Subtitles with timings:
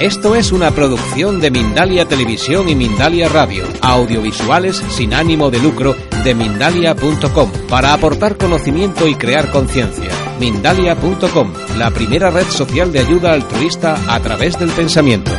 [0.00, 5.94] Esto es una producción de Mindalia Televisión y Mindalia Radio, audiovisuales sin ánimo de lucro
[6.24, 10.10] de mindalia.com, para aportar conocimiento y crear conciencia.
[10.40, 15.30] Mindalia.com, la primera red social de ayuda altruista a través del pensamiento.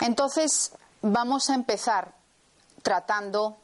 [0.00, 0.70] Entonces,
[1.02, 2.14] vamos a empezar
[2.84, 3.56] tratando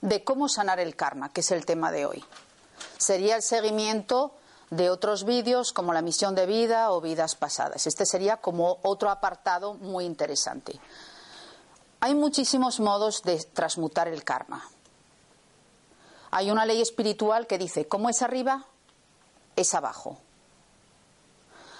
[0.00, 2.24] de cómo sanar el karma, que es el tema de hoy.
[2.96, 4.32] Sería el seguimiento
[4.70, 7.86] de otros vídeos como la misión de vida o vidas pasadas.
[7.86, 10.78] Este sería como otro apartado muy interesante.
[12.00, 14.68] Hay muchísimos modos de transmutar el karma.
[16.30, 18.66] Hay una ley espiritual que dice, como es arriba,
[19.56, 20.18] es abajo.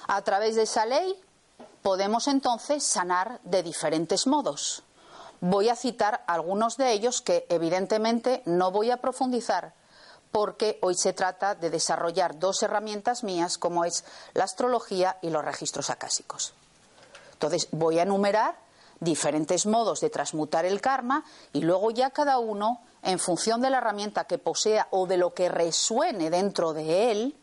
[0.06, 1.14] A través de esa ley
[1.82, 4.82] podemos entonces sanar de diferentes modos.
[5.40, 9.74] Voy a citar algunos de ellos que evidentemente no voy a profundizar
[10.32, 14.04] porque hoy se trata de desarrollar dos herramientas mías como es
[14.34, 16.54] la astrología y los registros acásicos.
[17.32, 18.56] Entonces voy a enumerar
[19.00, 23.78] diferentes modos de transmutar el karma y luego ya cada uno, en función de la
[23.78, 27.36] herramienta que posea o de lo que resuene dentro de él,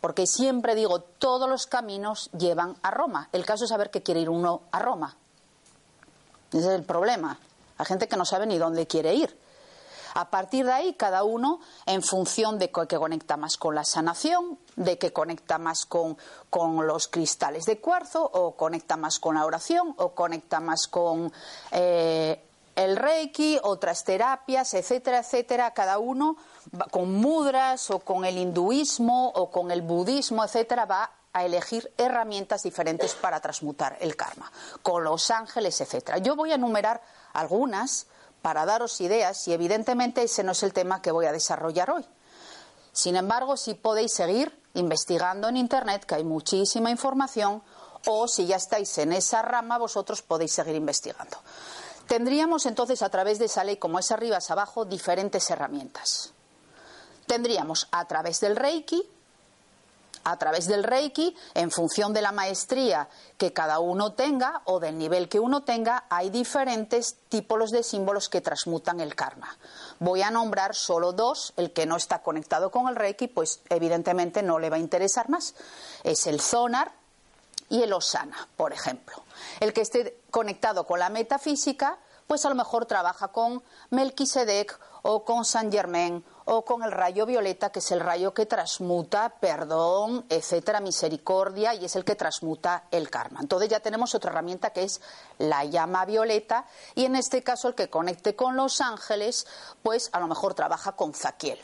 [0.00, 3.28] porque siempre digo, todos los caminos llevan a Roma.
[3.32, 5.16] El caso es saber que quiere ir uno a Roma.
[6.50, 7.38] Ese es el problema.
[7.78, 9.36] Hay gente que no sabe ni dónde quiere ir.
[10.14, 14.58] A partir de ahí, cada uno, en función de que conecta más con la sanación,
[14.76, 16.16] de que conecta más con,
[16.86, 21.32] los cristales de cuarzo, o conecta más con la oración, o conecta más con
[21.70, 22.42] eh,
[22.76, 26.36] el reiki, otras terapias, etcétera, etcétera, cada uno
[26.90, 32.62] con mudras o con el hinduismo o con el budismo, etcétera, va a elegir herramientas
[32.62, 34.50] diferentes para transmutar el karma,
[34.82, 36.18] con los ángeles, etcétera.
[36.18, 37.02] Yo voy a enumerar
[37.32, 38.06] algunas
[38.42, 42.04] para daros ideas y evidentemente ese no es el tema que voy a desarrollar hoy.
[42.92, 47.62] Sin embargo, si podéis seguir investigando en Internet, que hay muchísima información,
[48.06, 51.38] o si ya estáis en esa rama, vosotros podéis seguir investigando.
[52.06, 56.32] Tendríamos entonces a través de esa ley, como es arriba es abajo, diferentes herramientas.
[57.26, 59.08] Tendríamos a través del Reiki,
[60.24, 64.98] a través del Reiki, en función de la maestría que cada uno tenga o del
[64.98, 69.56] nivel que uno tenga, hay diferentes tipos de símbolos que transmutan el karma.
[69.98, 74.42] Voy a nombrar solo dos, el que no está conectado con el Reiki, pues evidentemente
[74.42, 75.54] no le va a interesar más.
[76.04, 76.92] Es el Zonar
[77.68, 79.22] y el Osana, por ejemplo.
[79.60, 85.24] El que esté conectado con la metafísica, pues a lo mejor trabaja con Melquisedec o
[85.24, 90.24] con Saint Germain o con el rayo violeta, que es el rayo que transmuta perdón,
[90.28, 93.40] etcétera, misericordia, y es el que transmuta el karma.
[93.40, 95.00] Entonces ya tenemos otra herramienta que es
[95.38, 99.46] la llama violeta, y en este caso el que conecte con los ángeles,
[99.82, 101.58] pues a lo mejor trabaja con Zaquiel.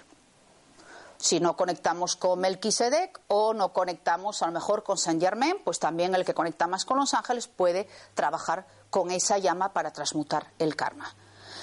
[1.19, 5.81] Si no conectamos con Melquisedec o no conectamos a lo mejor con Saint Germain, pues
[5.81, 10.53] también el que conecta más con los ángeles puede trabajar con esa llama para transmutar
[10.61, 11.13] el karma.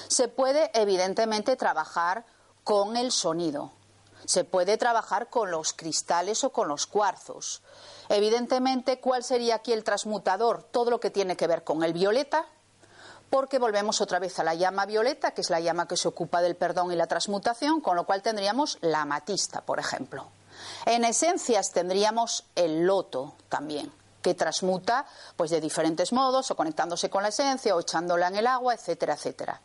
[0.09, 2.25] Se puede evidentemente trabajar
[2.65, 3.71] con el sonido.
[4.25, 7.61] Se puede trabajar con los cristales o con los cuarzos.
[8.09, 10.63] Evidentemente, ¿cuál sería aquí el transmutador?
[10.63, 12.47] Todo lo que tiene que ver con el violeta,
[13.29, 16.41] porque volvemos otra vez a la llama violeta, que es la llama que se ocupa
[16.41, 20.27] del perdón y la transmutación, con lo cual tendríamos la amatista, por ejemplo.
[20.87, 23.91] En esencias tendríamos el loto también,
[24.23, 25.05] que transmuta
[25.35, 29.13] pues de diferentes modos, o conectándose con la esencia, o echándola en el agua, etcétera,
[29.13, 29.61] etcétera.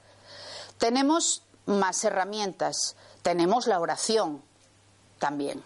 [0.76, 2.96] Tenemos más herramientas.
[3.22, 4.42] Tenemos la oración
[5.18, 5.62] también.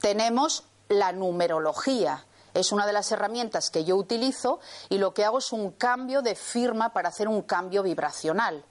[0.00, 2.24] Tenemos la numerología.
[2.54, 6.22] Es una de las herramientas que yo utilizo y lo que hago es un cambio
[6.22, 8.64] de firma para hacer un cambio vibracional.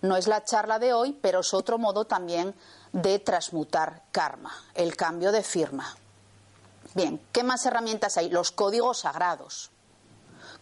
[0.00, 2.54] No es la charla de hoy, pero es otro modo también
[2.92, 5.96] de transmutar karma, el cambio de firma.
[6.94, 8.30] Bien, ¿qué más herramientas hay?
[8.30, 9.70] Los códigos sagrados.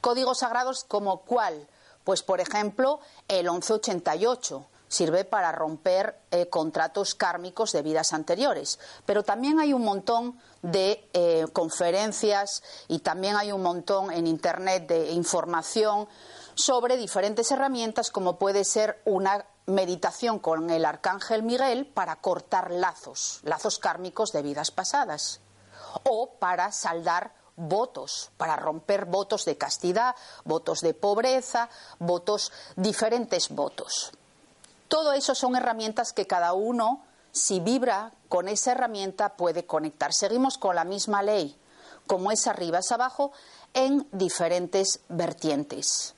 [0.00, 1.66] Códigos sagrados como cuál?
[2.04, 8.78] Pues por ejemplo, el 1188 sirve para romper eh, contratos kármicos de vidas anteriores.
[9.04, 14.86] Pero también hay un montón de eh, conferencias y también hay un montón en Internet
[14.88, 16.08] de información
[16.54, 23.40] sobre diferentes herramientas como puede ser una meditación con el arcángel Miguel para cortar lazos,
[23.42, 25.40] lazos kármicos de vidas pasadas.
[26.02, 34.12] o para saldar votos, para romper votos de castidad, votos de pobreza, votos, diferentes votos.
[34.88, 37.02] Todo eso son herramientas que cada uno,
[37.32, 40.12] si vibra con esa herramienta, puede conectar.
[40.12, 41.58] Seguimos con la misma ley,
[42.06, 43.32] como es arriba es abajo,
[43.74, 46.14] en diferentes vertientes.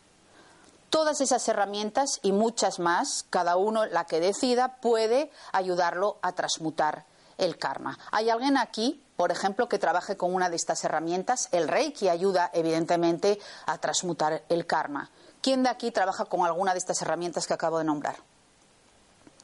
[0.90, 7.04] Todas esas herramientas y muchas más, cada uno la que decida, puede ayudarlo a transmutar
[7.36, 7.98] el karma.
[8.10, 11.48] ¿Hay alguien aquí, por ejemplo, que trabaje con una de estas herramientas?
[11.52, 15.10] El Reiki ayuda, evidentemente, a transmutar el karma.
[15.40, 18.16] ¿Quién de aquí trabaja con alguna de estas herramientas que acabo de nombrar?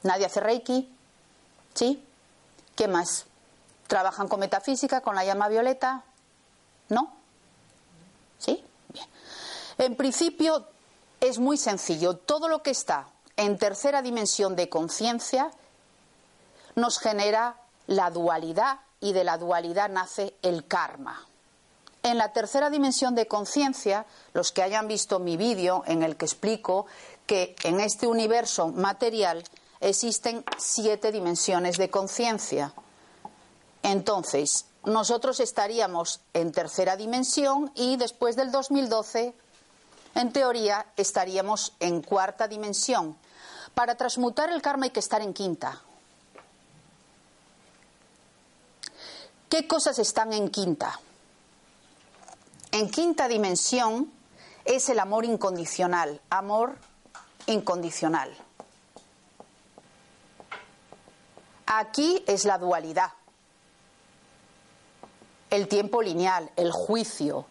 [0.05, 0.87] ¿Nadie hace Reiki?
[1.73, 2.03] ¿Sí?
[2.75, 3.25] ¿Qué más?
[3.87, 6.03] ¿Trabajan con metafísica, con la llama violeta?
[6.89, 7.11] ¿No?
[8.37, 8.63] ¿Sí?
[8.89, 9.07] Bien.
[9.79, 10.67] En principio,
[11.19, 12.17] es muy sencillo.
[12.17, 15.49] Todo lo que está en tercera dimensión de conciencia
[16.75, 17.55] nos genera
[17.87, 21.25] la dualidad y de la dualidad nace el karma.
[22.03, 26.25] En la tercera dimensión de conciencia, los que hayan visto mi vídeo en el que
[26.25, 26.85] explico
[27.25, 29.43] que en este universo material
[29.89, 32.73] existen siete dimensiones de conciencia.
[33.83, 39.35] Entonces, nosotros estaríamos en tercera dimensión y después del 2012
[40.15, 43.15] en teoría estaríamos en cuarta dimensión.
[43.75, 45.81] Para transmutar el karma hay que estar en quinta.
[49.49, 50.99] ¿Qué cosas están en quinta?
[52.71, 54.11] En quinta dimensión
[54.65, 56.75] es el amor incondicional, amor
[57.45, 58.35] incondicional.
[61.65, 63.11] Aquí es la dualidad,
[65.49, 67.45] el tiempo lineal, el juicio,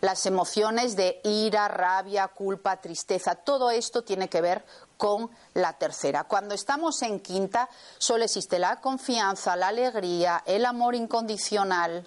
[0.00, 4.64] las emociones de ira, rabia, culpa, tristeza, todo esto tiene que ver
[4.96, 6.24] con la tercera.
[6.24, 12.06] Cuando estamos en quinta, solo existe la confianza, la alegría, el amor incondicional.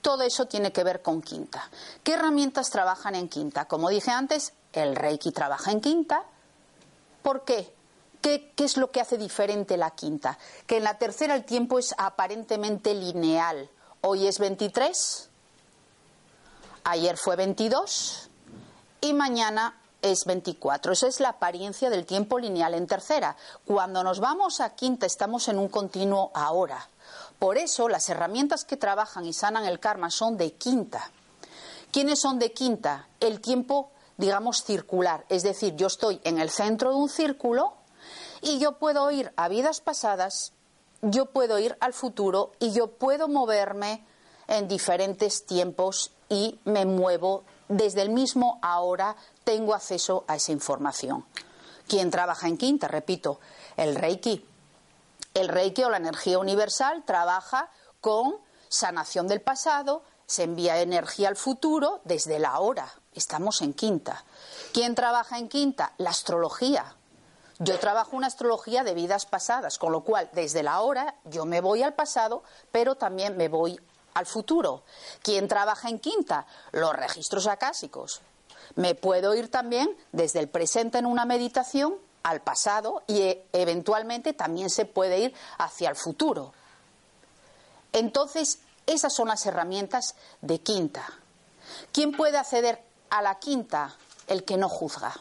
[0.00, 1.70] Todo eso tiene que ver con quinta.
[2.02, 3.66] ¿Qué herramientas trabajan en quinta?
[3.66, 6.24] Como dije antes, el Reiki trabaja en quinta.
[7.22, 7.72] ¿Por qué?
[8.24, 10.38] ¿Qué, ¿Qué, es lo que hace diferente la quinta?
[10.66, 13.68] Que en la tercera el tiempo es aparentemente lineal.
[14.00, 15.28] Hoy es 23,
[16.84, 18.30] ayer fue 22
[19.02, 20.94] y mañana es 24.
[20.94, 23.36] Esa es la apariencia del tiempo lineal en tercera.
[23.66, 26.88] Cuando nos vamos a quinta estamos en un continuo ahora.
[27.38, 31.10] Por eso las herramientas que trabajan y sanan el karma son de quinta.
[31.92, 33.06] ¿Quiénes son de quinta?
[33.20, 35.26] El tiempo, digamos, circular.
[35.28, 37.83] Es decir, yo estoy en el centro de un círculo
[38.44, 40.52] y yo puedo ir a vidas pasadas,
[41.00, 44.04] yo puedo ir al futuro y yo puedo moverme
[44.46, 51.24] en diferentes tiempos y me muevo desde el mismo ahora, tengo acceso a esa información.
[51.88, 52.86] ¿Quién trabaja en quinta?
[52.86, 53.40] Repito,
[53.76, 54.46] el Reiki.
[55.32, 57.70] El Reiki o la energía universal trabaja
[58.00, 58.36] con
[58.68, 62.92] sanación del pasado, se envía energía al futuro desde la hora.
[63.14, 64.24] Estamos en quinta.
[64.72, 65.92] ¿Quién trabaja en quinta?
[65.98, 66.94] La astrología.
[67.58, 71.60] Yo trabajo una astrología de vidas pasadas, con lo cual desde la hora yo me
[71.60, 72.42] voy al pasado,
[72.72, 73.78] pero también me voy
[74.14, 74.82] al futuro.
[75.22, 76.46] ¿Quién trabaja en quinta?
[76.72, 78.22] Los registros acásicos.
[78.74, 84.32] Me puedo ir también desde el presente en una meditación al pasado y e, eventualmente
[84.32, 86.52] también se puede ir hacia el futuro.
[87.92, 91.04] Entonces, esas son las herramientas de quinta.
[91.92, 93.94] ¿Quién puede acceder a la quinta?
[94.26, 95.14] El que no juzga.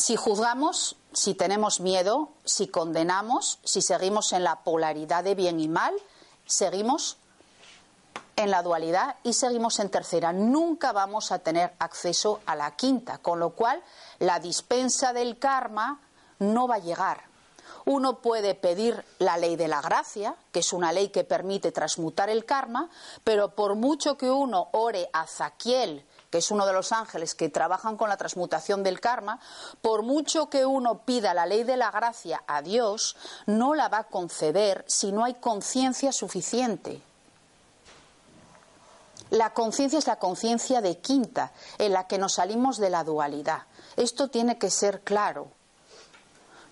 [0.00, 5.68] Si juzgamos, si tenemos miedo, si condenamos, si seguimos en la polaridad de bien y
[5.68, 5.94] mal,
[6.46, 7.18] seguimos
[8.34, 10.32] en la dualidad y seguimos en tercera.
[10.32, 13.82] Nunca vamos a tener acceso a la quinta, con lo cual
[14.20, 16.00] la dispensa del karma
[16.38, 17.24] no va a llegar.
[17.84, 22.30] Uno puede pedir la ley de la gracia, que es una ley que permite transmutar
[22.30, 22.88] el karma,
[23.22, 27.48] pero por mucho que uno ore a Zaquiel, que es uno de los ángeles que
[27.48, 29.40] trabajan con la transmutación del karma,
[29.82, 33.98] por mucho que uno pida la ley de la gracia a Dios, no la va
[33.98, 37.02] a conceder si no hay conciencia suficiente.
[39.30, 43.62] La conciencia es la conciencia de quinta, en la que nos salimos de la dualidad.
[43.96, 45.48] Esto tiene que ser claro.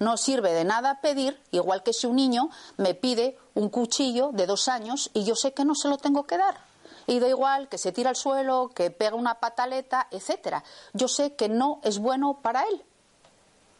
[0.00, 4.46] No sirve de nada pedir, igual que si un niño me pide un cuchillo de
[4.46, 6.67] dos años y yo sé que no se lo tengo que dar
[7.08, 10.62] y da igual que se tira al suelo, que pega una pataleta, etcétera.
[10.92, 12.84] Yo sé que no es bueno para él.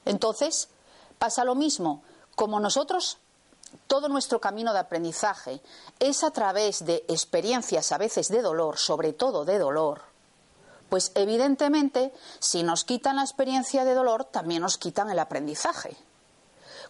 [0.05, 0.69] Entonces,
[1.19, 2.03] pasa lo mismo.
[2.35, 3.19] Como nosotros,
[3.87, 5.61] todo nuestro camino de aprendizaje
[6.01, 10.01] es a través de experiencias a veces de dolor, sobre todo de dolor,
[10.89, 15.97] pues evidentemente, si nos quitan la experiencia de dolor, también nos quitan el aprendizaje.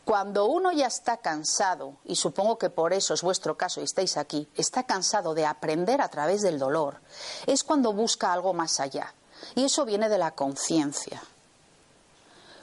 [0.09, 4.17] Cuando uno ya está cansado, y supongo que por eso es vuestro caso y estáis
[4.17, 7.03] aquí, está cansado de aprender a través del dolor,
[7.45, 9.13] es cuando busca algo más allá.
[9.55, 11.23] Y eso viene de la conciencia.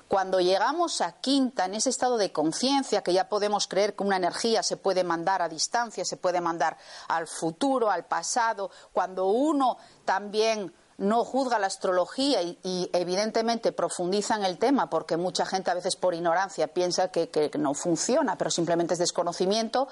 [0.08, 4.18] Cuando llegamos a quinta, en ese estado de conciencia, que ya podemos creer que una
[4.18, 9.78] energía se puede mandar a distancia, se puede mandar al futuro, al pasado, cuando uno
[10.04, 15.74] también no juzga la astrología y, evidentemente profundiza en el tema porque mucha gente a
[15.74, 19.88] veces por ignorancia piensa que, no funciona, pero simplemente es desconocimiento,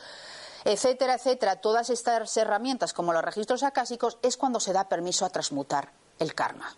[0.64, 1.58] etcétera, etcétera.
[1.58, 6.34] Todas estas herramientas como los registros acásicos es cuando se da permiso a transmutar el
[6.34, 6.76] karma.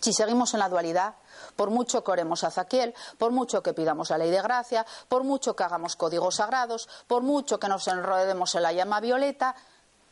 [0.00, 1.14] Si seguimos en la dualidad,
[1.56, 5.24] por mucho que oremos a Zaquiel, por mucho que pidamos la ley de gracia, por
[5.24, 9.56] mucho que hagamos códigos sagrados, por mucho que nos enredemos en la llama violeta,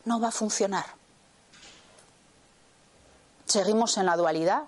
[0.03, 1.04] no va a funcionar
[3.45, 4.63] seguimos en la dualidad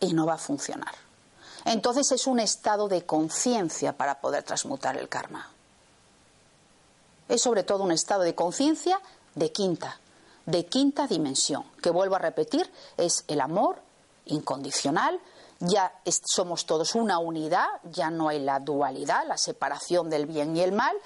[0.00, 0.94] y no va a funcionar.
[1.64, 5.50] Entonces es un estado de conciencia para poder transmutar el karma.
[7.28, 9.00] Es sobre todo un estado de conciencia
[9.34, 10.00] de quinta,
[10.46, 13.80] de quinta dimensión, que vuelvo a repetir, es el amor
[14.26, 15.20] incondicional,
[15.60, 15.92] ya
[16.24, 20.72] somos todos una unidad, ya no hay la dualidad, la separación del bien y el
[20.72, 20.96] mal,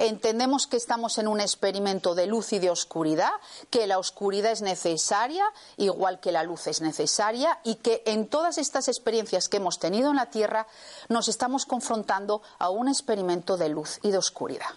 [0.00, 3.32] entendemos que estamos en un experimento de luz y de oscuridad,
[3.68, 5.44] que la oscuridad es necesaria,
[5.76, 10.10] igual que la luz es necesaria, y que en todas estas experiencias que hemos tenido
[10.10, 10.66] en la Tierra
[11.08, 14.70] nos estamos confrontando a un experimento de luz y de oscuridad.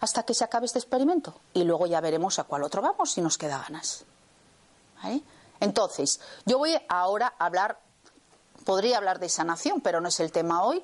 [0.00, 1.34] Hasta que se acabe este experimento.
[1.52, 4.04] Y luego ya veremos a cuál otro vamos si nos queda ganas.
[5.60, 7.78] Entonces, yo voy ahora a hablar,
[8.64, 10.82] podría hablar de sanación, pero no es el tema hoy.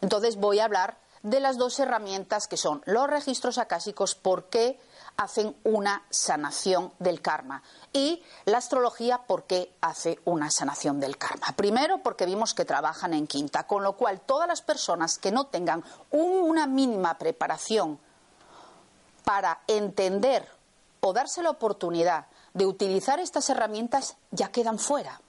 [0.00, 4.78] Entonces voy a hablar de las dos herramientas que son los registros acásicos, por qué
[5.16, 7.62] hacen una sanación del karma
[7.92, 11.54] y la astrología por qué hace una sanación del karma.
[11.54, 15.46] Primero porque vimos que trabajan en quinta, con lo cual todas las personas que no
[15.46, 17.98] tengan una mínima preparación
[19.24, 20.48] para entender
[21.00, 25.20] o darse la oportunidad de utilizar estas herramientas ya quedan fuera.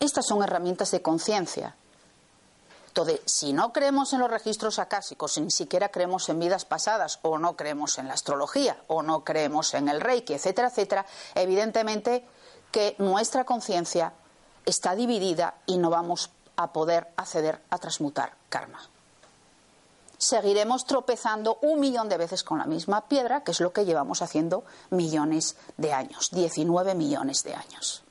[0.00, 1.76] Estas son herramientas de conciencia
[2.94, 7.38] entonces, si no creemos en los registros acásicos, ni siquiera creemos en vidas pasadas, o
[7.38, 12.24] no creemos en la astrología, o no creemos en el reiki, etcétera, etcétera, evidentemente
[12.70, 14.12] que nuestra conciencia
[14.64, 18.88] está dividida y no vamos a poder acceder a transmutar karma.
[20.16, 24.22] Seguiremos tropezando un millón de veces con la misma piedra, que es lo que llevamos
[24.22, 28.04] haciendo millones de años, 19 millones de años.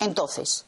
[0.00, 0.66] Entonces,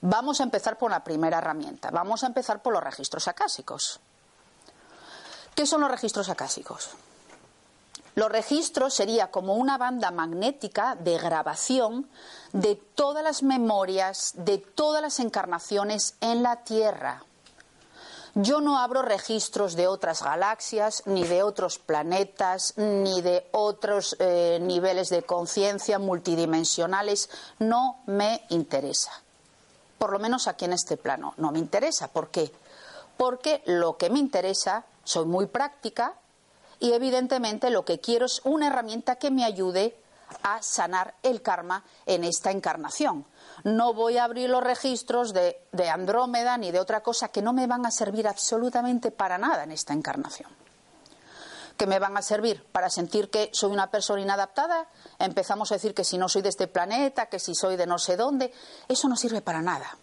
[0.00, 1.90] Vamos a empezar por la primera herramienta.
[1.90, 4.00] Vamos a empezar por los registros acásicos.
[5.54, 6.90] ¿Qué son los registros acásicos?
[8.14, 12.08] Los registros sería como una banda magnética de grabación
[12.52, 17.24] de todas las memorias, de todas las encarnaciones en la Tierra.
[18.34, 24.58] Yo no abro registros de otras galaxias, ni de otros planetas, ni de otros eh,
[24.60, 27.30] niveles de conciencia multidimensionales.
[27.58, 29.10] No me interesa
[29.98, 31.34] por lo menos aquí en este plano.
[31.36, 32.08] No me interesa.
[32.08, 32.52] ¿Por qué?
[33.16, 36.14] Porque lo que me interesa, soy muy práctica
[36.80, 39.96] y evidentemente lo que quiero es una herramienta que me ayude
[40.42, 43.24] a sanar el karma en esta encarnación.
[43.64, 47.52] No voy a abrir los registros de, de Andrómeda ni de otra cosa que no
[47.52, 50.67] me van a servir absolutamente para nada en esta encarnación
[51.78, 54.88] que me van a servir para sentir que soy una persona inadaptada.
[55.18, 57.98] Empezamos a decir que si no soy de este planeta, que si soy de no
[57.98, 58.52] sé dónde.
[58.88, 59.96] Eso no sirve para nada.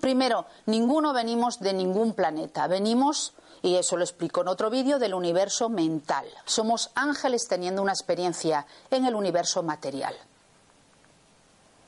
[0.00, 2.66] Primero, ninguno venimos de ningún planeta.
[2.66, 6.26] Venimos, y eso lo explico en otro vídeo, del universo mental.
[6.46, 10.16] Somos ángeles teniendo una experiencia en el universo material.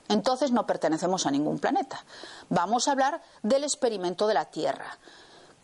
[0.09, 2.05] Entonces no pertenecemos a ningún planeta.
[2.51, 4.99] Vamos a hablar del experimento de la Tierra.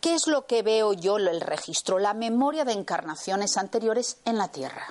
[0.01, 1.99] ¿Qué es lo que veo yo el registro?
[1.99, 4.87] La memoria de encarnaciones anteriores en la Tierra.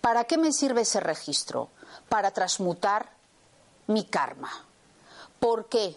[0.00, 1.68] ¿Para qué me sirve ese registro?
[2.08, 3.10] Para transmutar
[3.86, 4.50] mi karma.
[5.40, 5.96] ¿Por qué?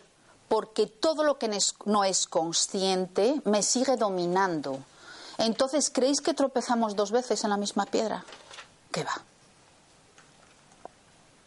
[0.49, 1.49] Porque todo lo que
[1.85, 4.79] no es consciente me sigue dominando.
[5.37, 8.25] Entonces, ¿creéis que tropezamos dos veces en la misma piedra?
[8.91, 9.21] ¿Qué va?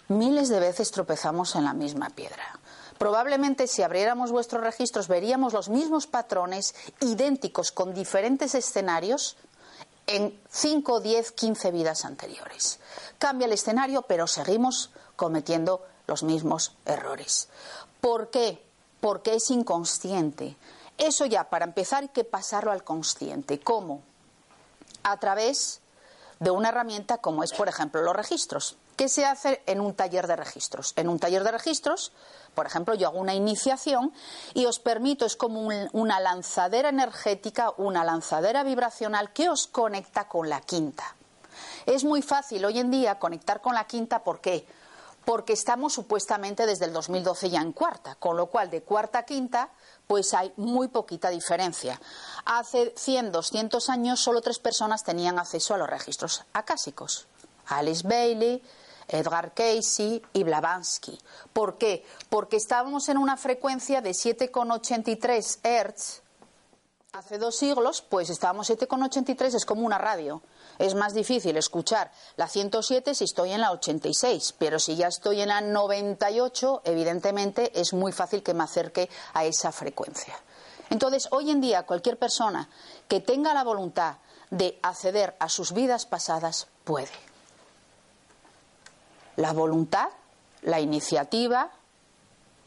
[0.08, 2.59] Miles de veces tropezamos en la misma piedra.
[3.00, 9.38] Probablemente si abriéramos vuestros registros veríamos los mismos patrones idénticos con diferentes escenarios
[10.06, 12.78] en 5, 10, 15 vidas anteriores.
[13.18, 17.48] Cambia el escenario, pero seguimos cometiendo los mismos errores.
[18.02, 18.62] ¿Por qué?
[19.00, 20.58] Porque es inconsciente.
[20.98, 23.60] Eso ya, para empezar, hay que pasarlo al consciente.
[23.60, 24.02] ¿Cómo?
[25.04, 25.80] A través
[26.38, 30.26] de una herramienta como es, por ejemplo, los registros ¿Qué se hace en un taller
[30.26, 30.92] de registros?
[30.94, 32.12] En un taller de registros,
[32.54, 34.12] por ejemplo, yo hago una iniciación
[34.52, 40.50] y os permito, es como una lanzadera energética, una lanzadera vibracional que os conecta con
[40.50, 41.16] la quinta.
[41.86, 44.66] Es muy fácil hoy en día conectar con la quinta, ¿por qué?
[45.24, 49.24] Porque estamos supuestamente desde el 2012 ya en cuarta, con lo cual de cuarta a
[49.24, 49.70] quinta
[50.06, 51.98] pues hay muy poquita diferencia.
[52.44, 57.28] Hace 100, 200 años solo tres personas tenían acceso a los registros acásicos.
[57.66, 58.62] Alice Bailey,
[59.10, 61.18] Edgar Casey y Blavatsky.
[61.52, 62.04] ¿Por qué?
[62.28, 66.22] Porque estábamos en una frecuencia de 7,83 Hz.
[67.12, 70.42] Hace dos siglos, pues estábamos 7,83, es como una radio.
[70.78, 75.40] Es más difícil escuchar la 107 si estoy en la 86, pero si ya estoy
[75.40, 80.38] en la 98, evidentemente es muy fácil que me acerque a esa frecuencia.
[80.88, 82.68] Entonces, hoy en día, cualquier persona
[83.08, 84.18] que tenga la voluntad
[84.50, 87.29] de acceder a sus vidas pasadas puede
[89.40, 90.08] la voluntad,
[90.62, 91.70] la iniciativa,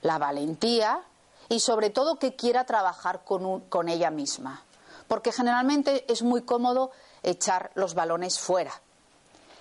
[0.02, 1.02] la valentía
[1.48, 4.64] y sobre todo que quiera trabajar con, ella misma.
[5.08, 8.72] Porque generalmente es muy cómodo echar los balones fuera.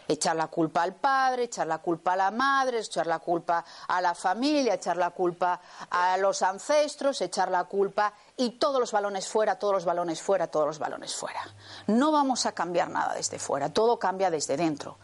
[0.09, 4.01] Echar la culpa al padre, echar la culpa a la madre, echar la culpa a
[4.01, 9.29] la familia, echar la culpa a los ancestros, echar la culpa y todos los balones
[9.29, 11.43] fuera, todos los balones fuera, todos los balones fuera.
[11.87, 14.97] No vamos a cambiar nada desde fuera, todo cambia desde dentro.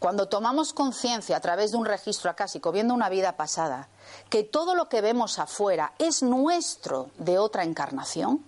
[0.00, 3.90] Cuando tomamos conciencia a través de un registro acásico, viendo una vida pasada,
[4.30, 8.42] que todo lo que vemos afuera es nuestro de otra encarnación,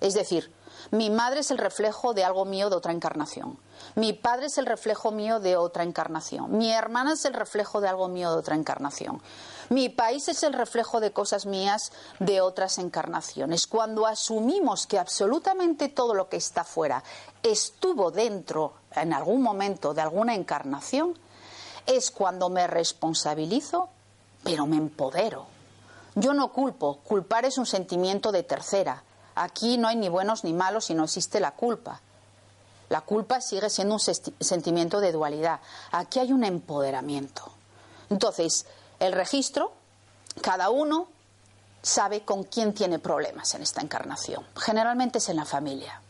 [0.00, 0.50] es decir,
[0.90, 3.58] mi madre es el reflejo de algo mío de otra encarnación.
[3.94, 6.56] Mi padre es el reflejo mío de otra encarnación.
[6.56, 9.20] Mi hermana es el reflejo de algo mío de otra encarnación.
[9.68, 13.66] Mi país es el reflejo de cosas mías de otras encarnaciones.
[13.66, 17.02] Cuando asumimos que absolutamente todo lo que está fuera
[17.42, 21.14] estuvo dentro en algún momento de alguna encarnación,
[21.86, 23.88] es cuando me responsabilizo,
[24.42, 25.46] pero me empodero.
[26.14, 29.02] Yo no culpo, culpar es un sentimiento de tercera.
[29.34, 32.00] Aquí no hay ni buenos ni malos y no existe la culpa.
[32.88, 35.60] La culpa sigue siendo un sentimiento de dualidad.
[35.90, 37.50] Aquí hay un empoderamiento.
[38.10, 38.66] Entonces,
[39.00, 39.72] el registro,
[40.40, 41.08] cada uno
[41.82, 44.46] sabe con quién tiene problemas en esta encarnación.
[44.56, 46.00] Generalmente es en la familia.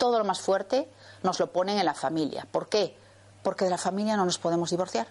[0.00, 0.88] Todo lo más fuerte
[1.22, 2.46] nos lo ponen en la familia.
[2.50, 2.96] ¿Por qué?
[3.42, 5.06] Porque de la familia no nos podemos divorciar.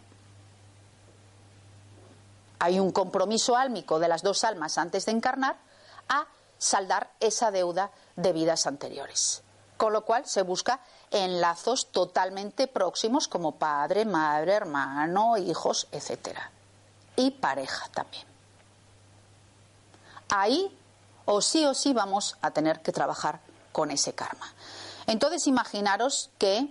[2.57, 5.57] Hay un compromiso álmico de las dos almas antes de encarnar
[6.09, 6.25] a
[6.57, 9.43] saldar esa deuda de vidas anteriores.
[9.77, 10.79] Con lo cual se busca
[11.11, 16.49] enlazos totalmente próximos como padre, madre, hermano, hijos, etcétera.
[17.15, 18.25] Y pareja también.
[20.29, 20.75] Ahí
[21.25, 23.39] o sí o sí vamos a tener que trabajar
[23.71, 24.51] con ese karma.
[25.09, 26.67] Entonces imaginaros que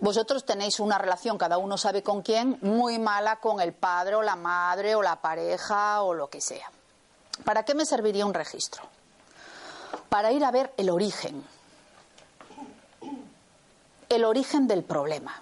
[0.00, 4.22] vosotros tenéis una relación, cada uno sabe con quién, muy mala con el padre o
[4.22, 6.68] la madre o la pareja o lo que sea.
[7.44, 8.82] ¿Para qué me serviría un registro?
[10.08, 11.44] Para ir a ver el origen,
[14.08, 15.40] el origen del problema.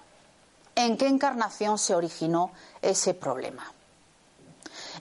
[0.75, 2.51] ¿En qué encarnación se originó
[2.83, 3.71] ese problema?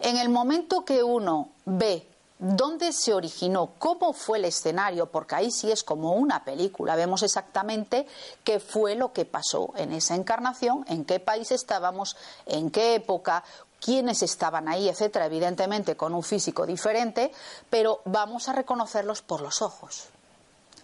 [0.00, 2.08] En el momento que uno ve
[2.42, 7.22] dónde se originó, cómo fue el escenario, porque ahí sí es como una película, vemos
[7.22, 8.04] exactamente
[8.42, 13.44] qué fue lo que pasó en esa encarnación, en qué país estábamos, en qué época,
[13.80, 17.30] quiénes estaban ahí, etcétera, evidentemente con un físico diferente,
[17.70, 20.08] pero vamos a reconocerlos por los ojos.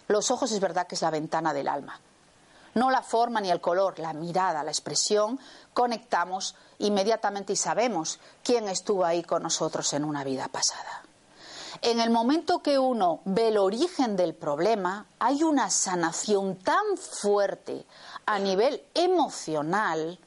[0.07, 1.99] Los ojos es verdad que es la ventana del alma.
[2.75, 5.37] No la forma ni el color, la mirada, la expresión,
[5.73, 11.03] conectamos inmediatamente y sabemos quién estuvo ahí con nosotros en una vida pasada.
[11.81, 17.85] En el momento que uno ve el origen del problema, hay una sanación tan fuerte
[18.25, 20.19] a nivel emocional.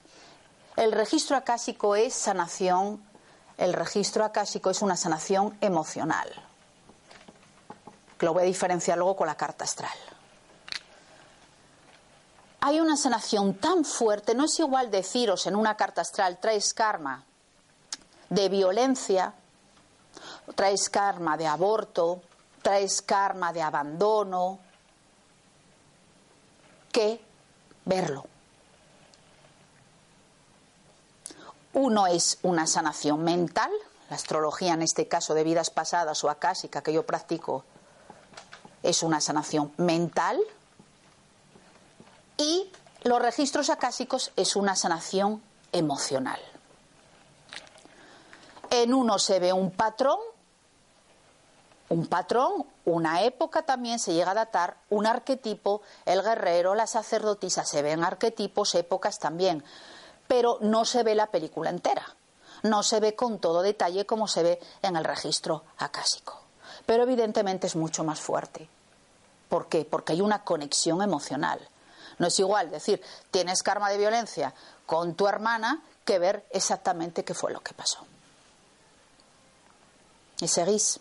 [0.76, 3.04] El registro acásico es sanación,
[3.58, 6.28] el registro acásico es una sanación emocional.
[8.20, 9.90] lo voy a diferenciar luego con la carta astral.
[12.60, 17.24] Hay una sanación tan fuerte, no es igual deciros en una carta astral traes karma
[18.30, 19.34] de violencia
[20.54, 22.20] traes karma de aborto,
[22.62, 24.58] traes karma de abandono,
[26.92, 27.20] que
[27.84, 28.26] verlo.
[31.74, 33.70] Uno es una sanación mental,
[34.10, 37.64] la astrología en este caso de vidas pasadas o acásica que yo practico
[38.82, 40.38] es una sanación mental
[42.36, 42.70] y
[43.04, 46.40] los registros acásicos es una sanación emocional.
[48.70, 50.18] En uno se ve un patrón
[51.92, 57.66] un patrón, una época también se llega a datar, un arquetipo, el guerrero, la sacerdotisa,
[57.66, 59.62] se ven arquetipos, épocas también.
[60.26, 62.16] pero no se ve la película entera.
[62.62, 66.40] No se ve con todo detalle como se ve en el registro acásico.
[66.86, 68.66] Pero evidentemente es mucho más fuerte.
[69.50, 69.84] ¿Por qué?
[69.84, 71.60] Porque hay una conexión emocional.
[72.18, 74.54] No es igual decir, tienes karma de violencia
[74.86, 77.98] con tu hermana que ver exactamente qué fue lo que pasó.
[80.40, 80.98] Y seguís.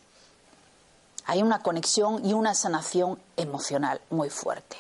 [1.26, 4.78] Hay una conexión y una sanación emocional muy fuerte.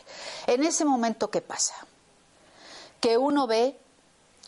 [0.47, 1.75] En ese momento, ¿qué pasa?
[2.99, 3.79] Que uno ve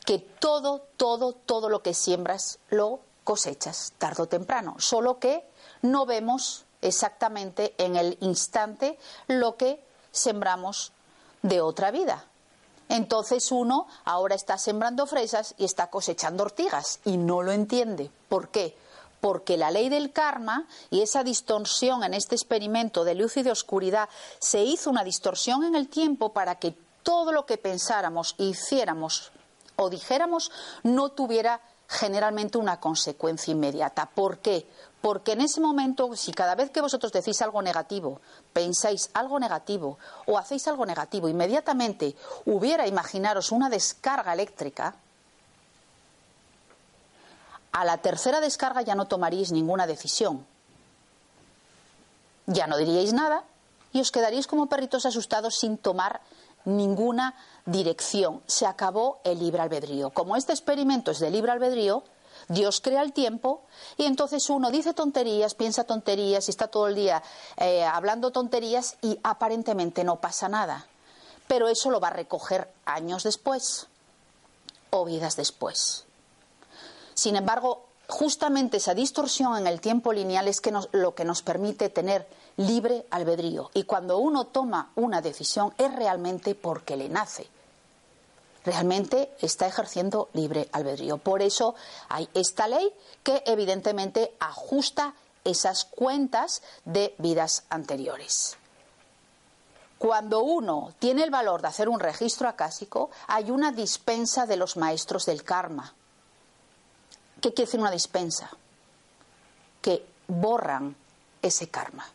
[0.06, 5.48] que todo, todo, todo lo que siembras lo cosechas tarde o temprano, solo que
[5.82, 10.92] no vemos exactamente en el instante lo que sembramos
[11.42, 12.26] de otra vida.
[12.90, 18.12] Entonces uno ahora está sembrando fresas y está cosechando ortigas y no lo entiende.
[18.28, 18.78] ¿Por qué?
[19.24, 23.52] Porque la ley del karma y esa distorsión en este experimento de luz y de
[23.52, 24.10] oscuridad
[24.40, 29.32] se hizo una distorsión en el tiempo para que todo lo que pensáramos, hiciéramos
[29.78, 30.52] o dijéramos
[30.84, 34.10] no tuviera generalmente una consecuencia inmediata.
[34.14, 34.68] ¿Por qué?
[35.00, 38.20] Porque en ese momento, si cada vez que vosotros decís algo negativo,
[38.52, 44.98] pensáis algo negativo o hacéis algo negativo, inmediatamente hubiera, imaginaros, una descarga eléctrica,
[47.74, 50.46] a la tercera descarga ya no tomaríais ninguna decisión.
[52.46, 53.44] Ya no diríais nada
[53.92, 56.22] y os quedaríais como perritos asustados sin tomar
[56.66, 58.42] ninguna dirección.
[58.48, 60.12] Se acabó el libre albedrío.
[60.12, 62.04] Como este experimento es de libre albedrío,
[62.48, 63.64] Dios crea el tiempo
[63.98, 67.24] y entonces uno dice tonterías, piensa tonterías y está todo el día
[67.58, 70.86] eh, hablando tonterías y aparentemente no pasa nada.
[71.48, 73.88] Pero eso lo va a recoger años después
[74.92, 76.06] o vidas después.
[77.14, 82.28] Sin embargo, justamente esa distorsión en el tiempo lineal es lo que nos permite tener
[82.58, 83.72] libre albedrío.
[83.74, 87.48] Y cuando uno toma una decisión es realmente porque le nace.
[88.66, 91.18] Realmente está ejerciendo libre albedrío.
[91.18, 91.76] Por eso
[92.08, 98.58] hay esta ley que evidentemente ajusta esas cuentas de vidas anteriores.
[99.98, 104.78] Cuando uno tiene el valor de hacer un registro acásico, hay una dispensa de los
[104.78, 105.94] maestros del karma.
[107.44, 108.50] ¿Qué quiere decir una dispensa?
[109.82, 110.96] Que borran
[111.42, 112.08] ese karma.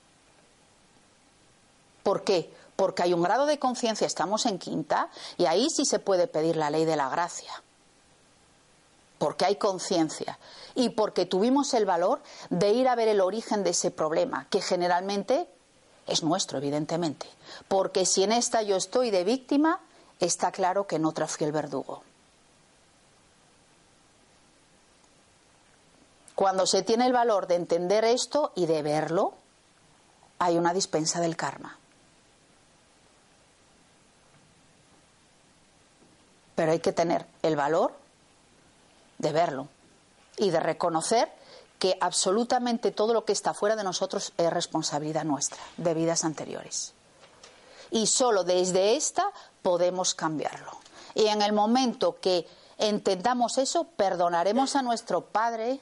[2.02, 2.50] ¿Por qué?
[2.76, 6.56] Porque hay un grado de conciencia, estamos en quinta, y ahí sí se puede pedir
[6.56, 7.62] la ley de la gracia.
[9.18, 10.38] Porque hay conciencia
[10.74, 14.62] y porque tuvimos el valor de ir a ver el origen de ese problema, que
[14.62, 15.46] generalmente
[16.06, 17.28] es nuestro, evidentemente.
[17.68, 19.78] Porque si en esta yo estoy de víctima,
[20.20, 22.02] está claro que en otra el verdugo.
[26.38, 29.34] Cuando se tiene el valor de entender esto y de verlo,
[30.38, 31.78] hay una dispensa del karma.
[36.58, 37.92] pero hay que tener el valor
[39.18, 39.68] de verlo
[40.36, 41.30] y de reconocer
[41.78, 46.94] que absolutamente todo lo que está fuera de nosotros es responsabilidad nuestra, de vidas anteriores.
[47.92, 49.30] Y solo desde esta
[49.62, 50.72] podemos cambiarlo.
[51.14, 55.78] Y en el momento que entendamos eso, perdonaremos a nuestro Padre,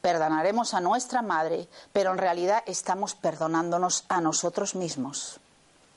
[0.00, 5.40] perdonaremos a nuestra Madre, pero en realidad estamos perdonándonos a nosotros mismos,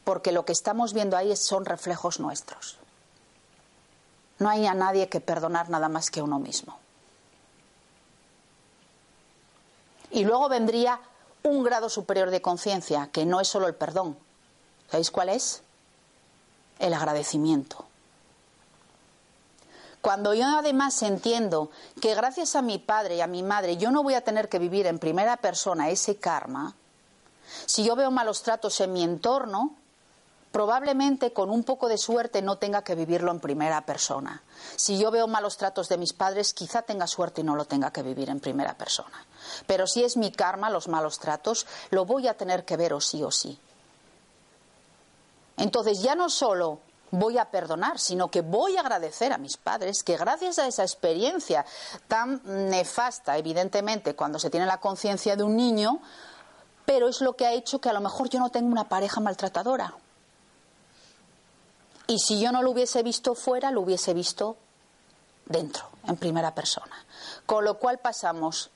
[0.03, 2.77] porque lo que estamos viendo ahí son reflejos nuestros.
[4.39, 6.77] No hay a nadie que perdonar nada más que a uno mismo.
[10.11, 10.99] Y luego vendría
[11.43, 14.17] un grado superior de conciencia, que no es solo el perdón.
[14.89, 15.63] ¿Sabéis cuál es?
[16.79, 17.85] El agradecimiento.
[20.03, 24.03] Cuando yo además entiendo que gracias a mi padre y a mi madre yo no
[24.03, 26.75] voy a tener que vivir en primera persona ese karma,
[27.67, 29.77] si yo veo malos tratos en mi entorno,
[30.51, 34.43] probablemente con un poco de suerte no tenga que vivirlo en primera persona.
[34.75, 37.93] Si yo veo malos tratos de mis padres, quizá tenga suerte y no lo tenga
[37.93, 39.25] que vivir en primera persona.
[39.67, 42.99] Pero si es mi karma, los malos tratos, lo voy a tener que ver o
[42.99, 43.57] sí o sí.
[45.55, 46.79] Entonces ya no solo
[47.13, 50.81] voy a perdonar, sino que voy a agradecer a mis padres que gracias a esa
[50.81, 51.63] experiencia
[52.07, 55.99] tan nefasta, evidentemente, cuando se tiene la conciencia de un niño,
[56.85, 59.21] pero es lo que ha hecho que a lo mejor yo no tenga una pareja
[59.21, 59.93] maltratadora
[62.07, 64.57] y si yo no lo hubiese visto fuera, lo hubiese visto
[65.45, 66.95] dentro, en primera persona.
[67.45, 68.71] Con lo cual pasamos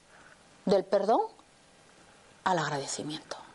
[0.66, 1.22] del perdón
[2.44, 3.47] al agradecimiento.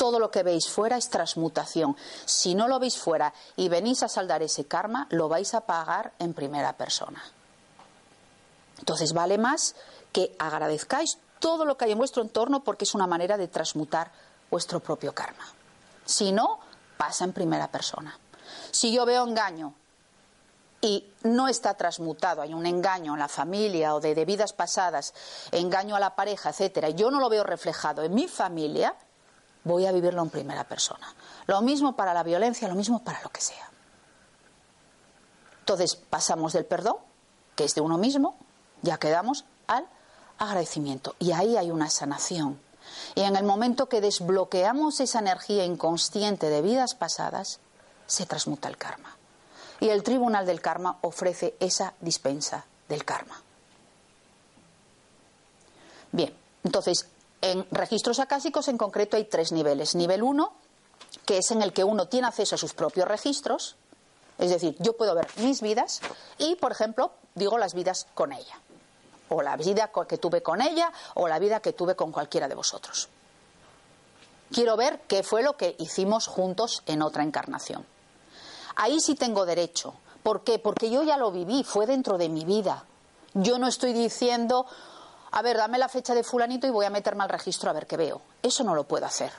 [0.00, 1.94] Todo lo que veis fuera es transmutación.
[2.24, 6.14] Si no lo veis fuera y venís a saldar ese karma, lo vais a pagar
[6.18, 7.22] en primera persona.
[8.78, 9.76] Entonces vale más
[10.10, 14.10] que agradezcáis todo lo que hay en vuestro entorno porque es una manera de transmutar
[14.50, 15.44] vuestro propio karma.
[16.06, 16.60] Si no,
[16.96, 18.18] pasa en primera persona.
[18.70, 19.74] Si yo veo engaño,
[20.80, 25.12] y no está transmutado, hay un engaño en la familia o de, de vidas pasadas,
[25.52, 28.96] engaño a la pareja, etcétera, yo no lo veo reflejado en mi familia,
[29.64, 31.14] voy a vivirlo en primera persona.
[31.46, 33.70] Lo mismo para la violencia, lo mismo para lo que sea.
[35.60, 36.96] Entonces pasamos del perdón,
[37.54, 38.36] que es de uno mismo,
[38.82, 39.86] ya quedamos al
[40.38, 41.14] agradecimiento.
[41.18, 42.60] Y ahí hay una sanación.
[43.14, 47.60] Y en el momento que desbloqueamos esa energía inconsciente de vidas pasadas,
[48.06, 49.16] se transmuta el karma.
[49.78, 53.40] Y el tribunal del karma ofrece esa dispensa del karma.
[56.12, 57.06] Bien, entonces,
[57.40, 59.94] en registros acásicos en concreto hay tres niveles.
[59.94, 60.52] Nivel 1,
[61.24, 63.76] que es en el que uno tiene acceso a sus propios registros,
[64.38, 66.00] es decir, yo puedo ver mis vidas
[66.38, 68.58] y, por ejemplo, digo las vidas con ella,
[69.28, 72.54] o la vida que tuve con ella, o la vida que tuve con cualquiera de
[72.54, 73.08] vosotros.
[74.52, 77.86] Quiero ver qué fue lo que hicimos juntos en otra encarnación.
[78.76, 79.94] Ahí sí tengo derecho.
[80.22, 80.58] ¿Por qué?
[80.58, 82.84] Porque yo ya lo viví, fue dentro de mi vida.
[83.34, 84.66] Yo no estoy diciendo,
[85.32, 87.86] a ver, dame la fecha de fulanito y voy a meterme al registro a ver
[87.86, 88.20] qué veo.
[88.42, 89.32] Eso no lo puedo hacer.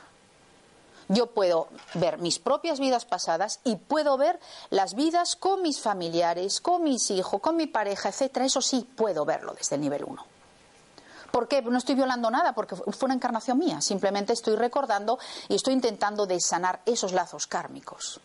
[1.09, 6.61] Yo puedo ver mis propias vidas pasadas y puedo ver las vidas con mis familiares,
[6.61, 8.45] con mis hijos, con mi pareja, etcétera.
[8.45, 10.25] Eso sí puedo verlo desde el nivel 1.
[11.31, 11.61] ¿Por qué?
[11.61, 13.81] No estoy violando nada porque fue una encarnación mía.
[13.81, 18.21] Simplemente estoy recordando y estoy intentando desanar esos lazos kármicos.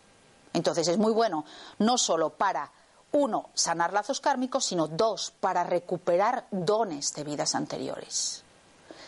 [0.53, 1.45] Entonces es muy bueno
[1.79, 2.71] no solo para
[3.17, 8.43] uno, sanar lazos kármicos, sino dos, para recuperar dones de vidas anteriores.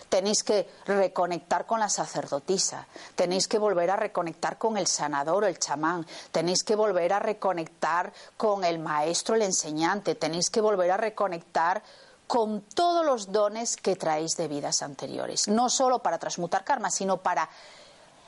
[0.09, 5.47] Tenéis que reconectar con la sacerdotisa, tenéis que volver a reconectar con el sanador o
[5.47, 10.89] el chamán, tenéis que volver a reconectar con el maestro, el enseñante, tenéis que volver
[10.91, 11.83] a reconectar
[12.25, 15.47] con todos los dones que traéis de vidas anteriores.
[15.47, 17.49] No solo para transmutar karma, sino para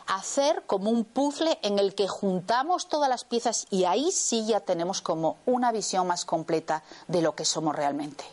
[0.07, 4.59] hacer como un puzzle en el que juntamos todas las piezas y ahí sí ya
[4.59, 8.23] tenemos como una visión más completa de lo que somos realmente.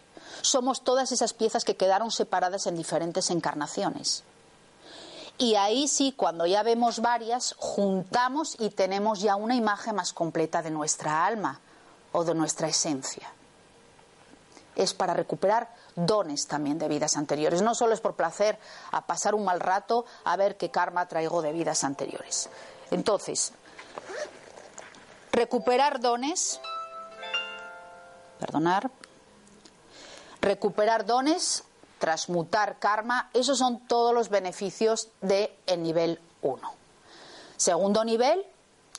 [0.42, 4.24] Somos todas esas piezas que quedaron separadas en diferentes encarnaciones.
[5.38, 10.62] Y ahí sí, cuando ya vemos varias, juntamos y tenemos ya una imagen más completa
[10.62, 11.60] de nuestra alma
[12.10, 13.30] o de nuestra esencia.
[14.74, 15.72] Es para recuperar
[16.06, 17.62] dones también de vidas anteriores.
[17.62, 18.58] No solo es por placer
[18.92, 22.48] a pasar un mal rato a ver qué karma traigo de vidas anteriores.
[22.90, 23.52] Entonces,
[25.32, 26.60] recuperar dones,
[28.38, 28.90] perdonar,
[30.40, 31.64] recuperar dones,
[31.98, 36.72] transmutar karma, esos son todos los beneficios del nivel 1.
[37.56, 38.46] Segundo nivel,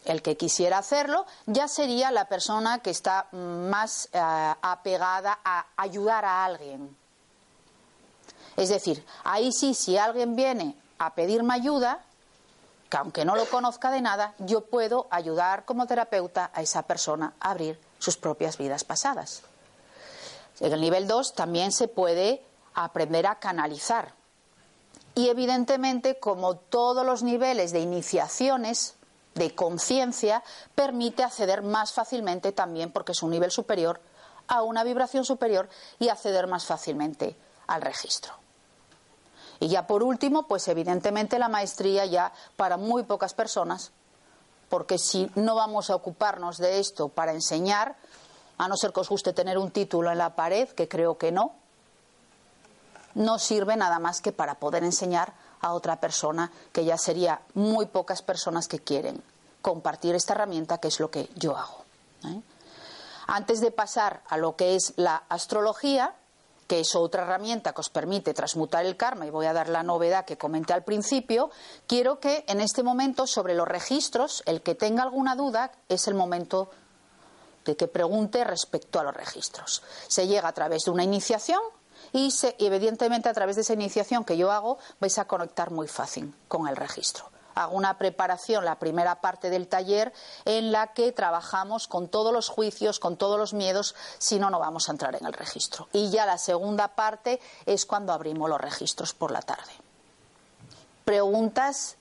[0.05, 6.25] el que quisiera hacerlo, ya sería la persona que está más eh, apegada a ayudar
[6.25, 6.95] a alguien.
[8.55, 12.03] Es decir, ahí sí, si alguien viene a pedirme ayuda,
[12.89, 17.33] que aunque no lo conozca de nada, yo puedo ayudar como terapeuta a esa persona
[17.39, 19.43] a abrir sus propias vidas pasadas.
[20.59, 24.13] En el nivel 2 también se puede aprender a canalizar.
[25.15, 28.95] Y evidentemente, como todos los niveles de iniciaciones
[29.35, 30.43] de conciencia,
[30.75, 34.01] permite acceder más fácilmente también, porque es un nivel superior,
[34.47, 37.37] a una vibración superior y acceder más fácilmente
[37.67, 38.33] al registro.
[39.59, 43.91] Y ya por último, pues evidentemente la maestría ya para muy pocas personas,
[44.69, 47.95] porque si no vamos a ocuparnos de esto para enseñar,
[48.57, 51.31] a no ser que os guste tener un título en la pared, que creo que
[51.31, 51.53] no,
[53.15, 57.85] no sirve nada más que para poder enseñar a otra persona, que ya sería muy
[57.87, 59.21] pocas personas que quieren
[59.61, 61.83] compartir esta herramienta, que es lo que yo hago.
[62.25, 62.41] ¿eh?
[63.27, 66.15] Antes de pasar a lo que es la astrología,
[66.67, 69.83] que es otra herramienta que os permite transmutar el karma, y voy a dar la
[69.83, 71.49] novedad que comenté al principio,
[71.87, 76.13] quiero que en este momento sobre los registros, el que tenga alguna duda, es el
[76.13, 76.69] momento
[77.65, 79.83] de que pregunte respecto a los registros.
[80.07, 81.61] Se llega a través de una iniciación
[82.13, 86.33] y, evidentemente a través de esa iniciación que yo hago vais a conectar muy fácil
[86.47, 90.13] con el registro hago una preparación, la primera parte del taller,
[90.45, 94.59] en la que trabajamos con todos los juicios, con todos los miedos, si no, no
[94.59, 95.89] vamos a entrar en el registro.
[95.91, 99.71] Y ya la segunda parte es cuando abrimos los registros por la tarde.
[101.03, 101.97] Preguntas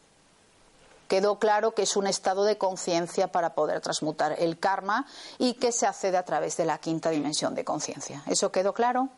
[1.08, 5.06] quedó claro que es un estado de conciencia para poder transmutar el karma
[5.38, 8.22] y que se accede a través de la quinta dimensión de conciencia.
[8.26, 9.08] ¿Eso quedó claro?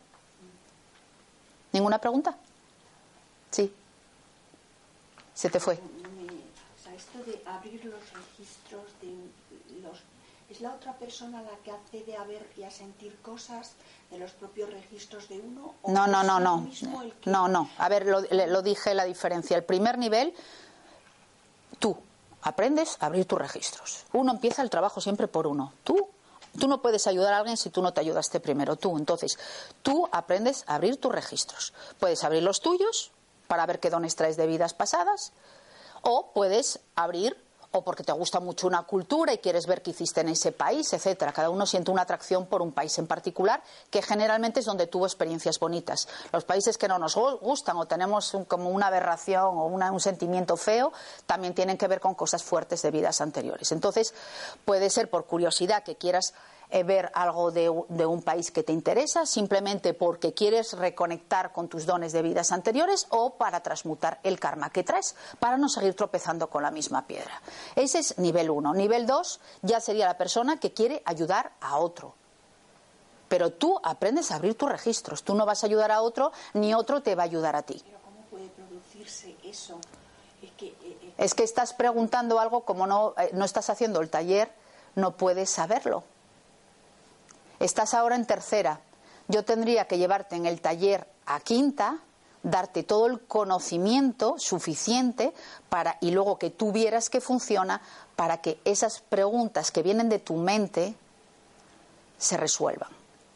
[1.71, 2.35] ¿Ninguna pregunta?
[3.49, 3.73] Sí.
[5.33, 5.79] Se te fue.
[6.95, 9.99] esto de abrir los registros de los
[10.49, 13.71] es la otra persona la que accede a ver y a sentir cosas
[14.11, 16.67] de los propios registros de uno no no no no
[17.25, 20.33] no no a ver lo, lo dije la diferencia el primer nivel
[21.79, 21.97] tú
[22.41, 24.05] aprendes a abrir tus registros.
[24.13, 25.73] Uno empieza el trabajo siempre por uno.
[25.83, 26.09] Tú
[26.59, 28.97] Tú no puedes ayudar a alguien si tú no te ayudaste primero tú.
[28.97, 29.39] Entonces,
[29.81, 31.73] tú aprendes a abrir tus registros.
[31.99, 33.11] Puedes abrir los tuyos
[33.47, 35.33] para ver qué dones traes de vidas pasadas
[36.01, 37.37] o puedes abrir
[37.71, 40.91] o porque te gusta mucho una cultura y quieres ver qué hiciste en ese país,
[40.93, 41.31] etcétera.
[41.31, 45.05] Cada uno siente una atracción por un país en particular, que generalmente es donde tuvo
[45.05, 46.07] experiencias bonitas.
[46.33, 50.91] Los países que no nos gustan o tenemos como una aberración o un sentimiento feo,
[51.25, 53.71] también tienen que ver con cosas fuertes de vidas anteriores.
[53.71, 54.13] Entonces,
[54.65, 56.33] puede ser por curiosidad que quieras
[56.73, 61.85] eh, ver algo de, un país que te interesa, simplemente porque quieres reconectar con tus
[61.85, 66.49] dones de vidas anteriores o para transmutar el karma que traes, para no seguir tropezando
[66.49, 67.41] con la misma piedra.
[67.75, 68.73] Ese es nivel uno.
[68.73, 72.15] Nivel dos ya sería la persona que quiere ayudar a otro.
[73.27, 75.23] Pero tú aprendes a abrir tus registros.
[75.23, 77.81] Tú no vas a ayudar a otro, ni otro te va a ayudar a ti.
[77.83, 79.77] Pero ¿cómo puede producirse eso?
[80.41, 84.53] Es que, eh, eh, estás preguntando algo como no, no estás haciendo el taller,
[84.95, 86.05] no puedes saberlo.
[87.61, 88.81] Estás ahora en tercera.
[89.27, 91.99] Yo tendría que llevarte en el taller a quinta,
[92.41, 95.31] darte todo el conocimiento suficiente
[95.69, 97.79] para y luego que tú vieras que funciona
[98.15, 100.95] para que esas preguntas que vienen de tu mente
[102.17, 102.89] se resuelvan.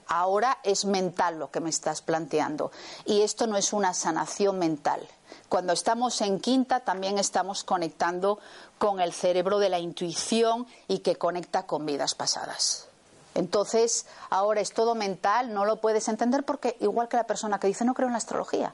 [0.07, 2.71] Ahora es mental lo que me estás planteando
[3.05, 5.07] y esto no es una sanación mental.
[5.49, 8.39] Cuando estamos en quinta también estamos conectando
[8.79, 12.88] con el cerebro de la intuición y que conecta con vidas pasadas.
[13.36, 17.67] Entonces, ahora es todo mental, no lo puedes entender porque igual que la persona que
[17.67, 18.74] dice no creo en la astrología.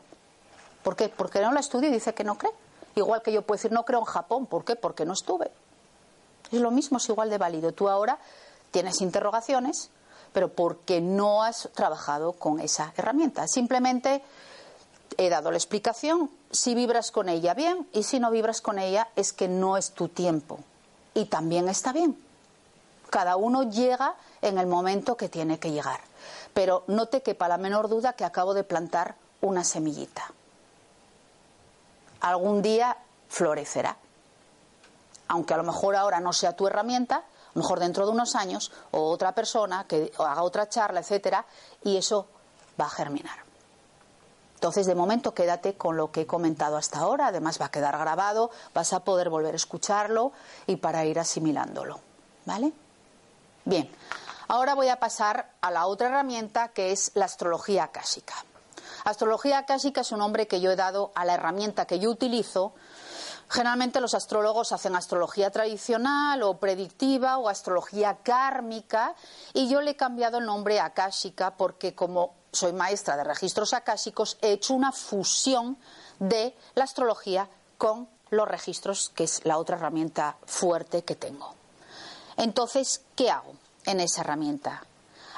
[0.83, 1.09] ¿Por qué?
[1.09, 2.53] Porque no la estudia y dice que no cree.
[2.95, 4.45] Igual que yo puedo decir no creo en Japón.
[4.45, 4.75] ¿Por qué?
[4.75, 5.51] Porque no estuve.
[6.51, 7.71] Es lo mismo, es igual de válido.
[7.71, 8.19] Tú ahora
[8.69, 9.89] tienes interrogaciones,
[10.31, 13.47] pero porque no has trabajado con esa herramienta.
[13.47, 14.21] Simplemente
[15.17, 16.29] he dado la explicación.
[16.51, 17.87] Si vibras con ella, bien.
[17.93, 20.59] Y si no vibras con ella, es que no es tu tiempo.
[21.15, 22.17] Y también está bien.
[23.11, 25.99] Cada uno llega en el momento que tiene que llegar.
[26.53, 30.31] Pero no te quepa la menor duda que acabo de plantar una semillita.
[32.21, 32.95] Algún día
[33.27, 33.97] florecerá.
[35.27, 38.33] Aunque a lo mejor ahora no sea tu herramienta, a lo mejor dentro de unos
[38.35, 41.45] años, o otra persona que haga otra charla, etcétera,
[41.83, 42.27] y eso
[42.79, 43.39] va a germinar.
[44.55, 47.27] Entonces, de momento, quédate con lo que he comentado hasta ahora.
[47.27, 50.31] Además, va a quedar grabado, vas a poder volver a escucharlo
[50.65, 51.99] y para ir asimilándolo.
[52.45, 52.71] ¿Vale?
[53.71, 53.89] Bien,
[54.49, 58.33] ahora voy a pasar a la otra herramienta que es la astrología akáshica.
[59.05, 62.73] Astrología akáshica es un nombre que yo he dado a la herramienta que yo utilizo.
[63.47, 69.15] Generalmente los astrólogos hacen astrología tradicional o predictiva o astrología kármica
[69.53, 73.73] y yo le he cambiado el nombre a akáshica porque como soy maestra de registros
[73.73, 75.77] akáshicos he hecho una fusión
[76.19, 81.55] de la astrología con los registros, que es la otra herramienta fuerte que tengo.
[82.41, 83.53] Entonces, ¿qué hago
[83.91, 84.83] en esa herramienta?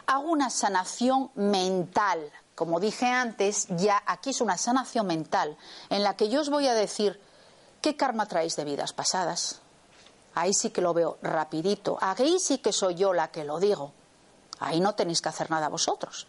[0.05, 2.31] Hago una sanación mental.
[2.55, 5.57] Como dije antes, ya aquí es una sanación mental
[5.89, 7.19] en la que yo os voy a decir
[7.81, 9.59] qué karma traéis de vidas pasadas.
[10.35, 11.97] Ahí sí que lo veo rapidito.
[12.01, 13.91] Ahí sí que soy yo la que lo digo.
[14.59, 16.27] Ahí no tenéis que hacer nada vosotros.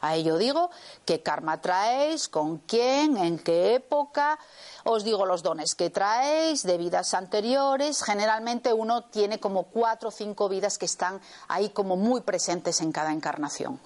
[0.00, 0.70] A ello digo
[1.04, 4.38] qué karma traéis, con quién, en qué época.
[4.84, 8.02] Os digo los dones que traéis de vidas anteriores.
[8.02, 12.92] Generalmente uno tiene como cuatro o cinco vidas que están ahí como muy presentes en
[12.92, 13.80] cada encarnación.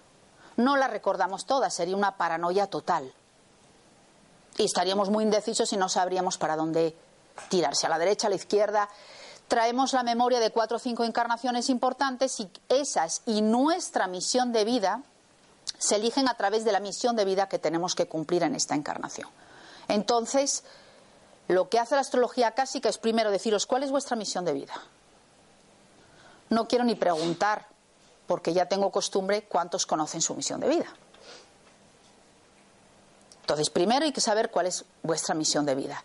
[0.57, 3.12] No las recordamos todas, sería una paranoia total.
[4.59, 6.94] Y estaríamos muy indecisos y no sabríamos para dónde
[7.48, 8.88] tirarse, a la derecha, a la izquierda
[9.53, 14.64] traemos la memoria de cuatro o cinco encarnaciones importantes y esas y nuestra misión de
[14.64, 15.03] vida
[15.79, 18.75] se eligen a través de la misión de vida que tenemos que cumplir en esta
[18.75, 19.29] encarnación.
[19.88, 20.64] Entonces,
[21.48, 24.75] lo que hace la astrología clásica es primero deciros cuál es vuestra misión de vida.
[26.51, 27.66] No quiero ni preguntar,
[28.27, 30.87] porque ya tengo costumbre, cuántos conocen su misión de vida.
[33.40, 36.05] Entonces, primero hay que saber cuál es vuestra misión de vida.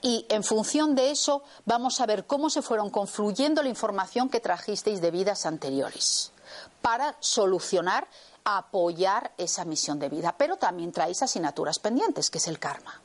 [0.00, 4.40] Y en función de eso, vamos a ver cómo se fueron confluyendo la información que
[4.40, 6.32] trajisteis de vidas anteriores
[6.80, 8.08] para solucionar
[8.56, 13.00] apoyar esa misión de vida, pero también traéis asignaturas pendientes, que es el karma.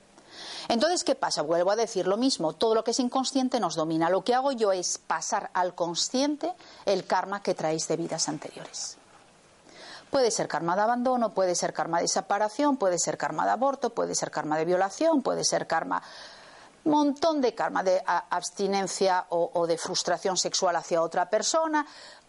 [0.70, 1.42] Entonces, ¿qué pasa?
[1.42, 4.10] Vuelvo a decir lo mismo, todo lo que es inconsciente nos domina.
[4.10, 6.54] Lo que hago yo es pasar al consciente
[6.86, 8.98] el karma que traéis de vidas anteriores.
[10.10, 13.90] Puede ser karma de abandono, puede ser karma de separación, puede ser karma de aborto,
[13.90, 16.02] puede ser karma de violación, puede ser karma
[16.86, 21.86] montón de karma de abstinencia o, o, de frustración sexual hacia otra persona,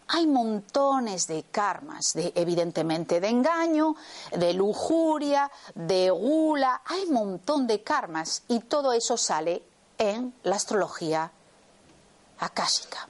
[0.08, 3.96] hay montones de karmas, de, evidentemente de engaño,
[4.32, 9.62] de lujuria, de gula, hay montón de karmas y todo eso sale
[9.98, 11.30] en la astrología
[12.38, 13.08] akáshica.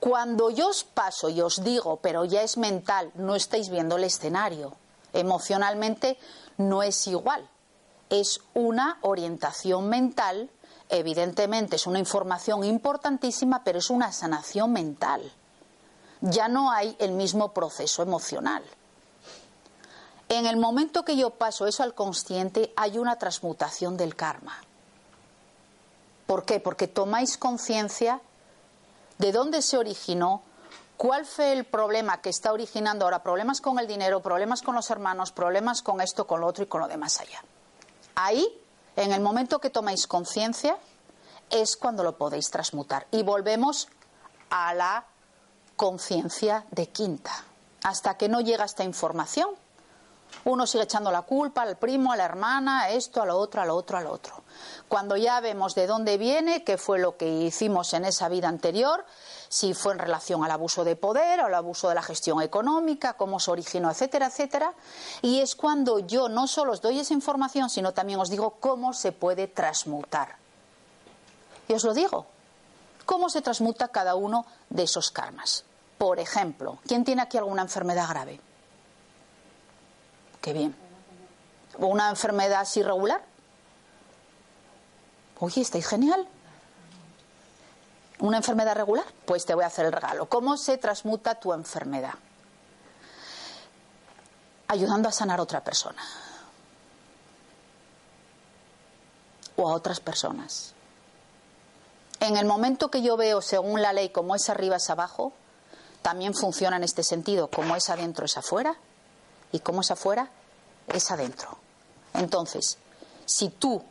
[0.00, 4.04] Cuando yo os paso y os digo, pero ya es mental, no estáis viendo el
[4.04, 4.74] escenario.
[5.12, 6.18] Emocionalmente
[6.58, 7.48] no es igual.
[8.08, 10.48] Es una orientación mental,
[10.88, 15.32] evidentemente es una información importantísima, pero es una sanación mental.
[16.20, 18.62] Ya no hay el mismo proceso emocional.
[20.28, 24.60] En el momento que yo paso eso al consciente, hay una transmutación del karma.
[26.26, 26.58] ¿Por qué?
[26.58, 28.20] Porque tomáis conciencia
[29.18, 30.42] de dónde se originó,
[30.96, 34.90] cuál fue el problema que está originando ahora, problemas con el dinero, problemas con los
[34.90, 37.42] hermanos, problemas con esto, con lo otro y con lo demás allá.
[38.16, 38.46] Ahí,
[38.96, 40.78] en el momento que tomáis conciencia,
[41.50, 43.06] es cuando lo podéis transmutar.
[43.10, 43.88] Y volvemos
[44.50, 45.06] a la
[45.76, 47.32] conciencia de quinta.
[47.82, 49.50] Hasta que no llega esta información,
[50.44, 53.60] uno sigue echando la culpa al primo, a la hermana, a esto, a lo otro,
[53.60, 54.42] a lo otro, a lo otro.
[54.88, 59.04] Cuando ya vemos de dónde viene, qué fue lo que hicimos en esa vida anterior,
[59.48, 63.40] si fue en relación al abuso de poder al abuso de la gestión económica, cómo
[63.40, 64.72] se originó, etcétera, etcétera.
[65.22, 68.92] Y es cuando yo no solo os doy esa información, sino también os digo cómo
[68.92, 70.36] se puede transmutar.
[71.68, 72.26] Y os lo digo,
[73.04, 75.64] cómo se transmuta cada uno de esos karmas.
[75.98, 78.40] Por ejemplo, ¿quién tiene aquí alguna enfermedad grave?
[80.46, 80.76] Qué bien.
[81.78, 83.20] ¿Una enfermedad así regular?
[85.40, 86.28] Oye, estáis genial.
[88.20, 89.04] ¿Una enfermedad regular?
[89.24, 90.28] Pues te voy a hacer el regalo.
[90.28, 92.14] ¿Cómo se transmuta tu enfermedad?
[94.68, 96.00] Ayudando a sanar a otra persona.
[99.56, 100.74] O a otras personas.
[102.20, 105.32] En el momento que yo veo, según la ley, como es arriba es abajo,
[106.02, 108.76] también funciona en este sentido, como es adentro es afuera,
[109.52, 110.28] y como es afuera
[110.88, 111.58] es adentro.
[112.14, 112.78] Entonces,
[113.24, 113.82] si tú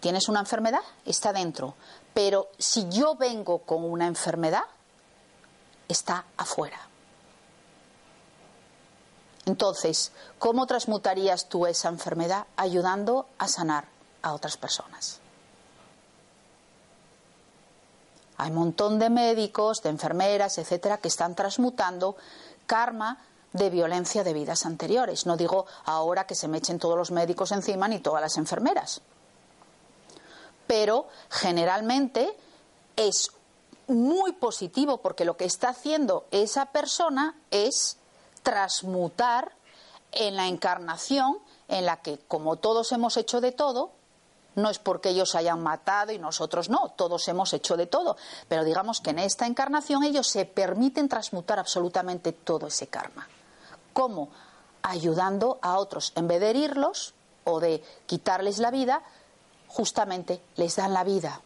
[0.00, 1.74] tienes una enfermedad, está dentro.
[2.14, 4.64] Pero si yo vengo con una enfermedad,
[5.88, 6.78] está afuera.
[9.46, 13.86] Entonces, ¿cómo transmutarías tú esa enfermedad ayudando a sanar
[14.22, 15.20] a otras personas?
[18.36, 22.16] Hay un montón de médicos, de enfermeras, etcétera, que están transmutando
[22.66, 23.18] karma
[23.52, 25.26] de violencia de vidas anteriores.
[25.26, 29.02] No digo ahora que se me echen todos los médicos encima ni todas las enfermeras
[30.70, 32.32] pero generalmente
[32.94, 33.32] es
[33.88, 37.96] muy positivo porque lo que está haciendo esa persona es
[38.44, 39.50] transmutar
[40.12, 43.90] en la encarnación en la que, como todos hemos hecho de todo,
[44.54, 48.62] no es porque ellos hayan matado y nosotros no, todos hemos hecho de todo, pero
[48.62, 53.26] digamos que en esta encarnación ellos se permiten transmutar absolutamente todo ese karma.
[53.92, 54.30] ¿Cómo?
[54.82, 57.14] Ayudando a otros, en vez de herirlos
[57.44, 59.02] o de quitarles la vida,
[59.68, 61.40] justamente les dan la vida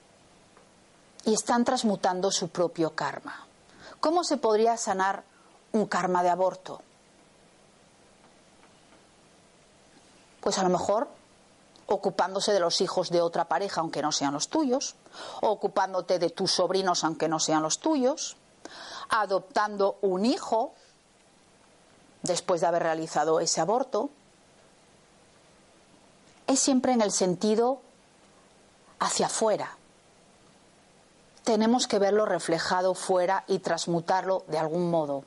[1.24, 3.46] y están transmutando su propio karma.
[4.00, 5.24] ¿Cómo se podría sanar
[5.72, 6.80] un karma de aborto?
[10.40, 11.08] Pues a lo mejor
[11.86, 14.94] ocupándose de los hijos de otra pareja aunque no sean los tuyos,
[15.40, 18.36] ocupándote de tus sobrinos aunque no sean los tuyos,
[19.08, 20.74] adoptando un hijo
[22.24, 24.10] después de haber realizado ese aborto.
[26.46, 27.80] Es siempre en el sentido
[28.98, 29.76] hacia afuera.
[31.44, 35.24] Tenemos que verlo reflejado fuera y transmutarlo de algún modo.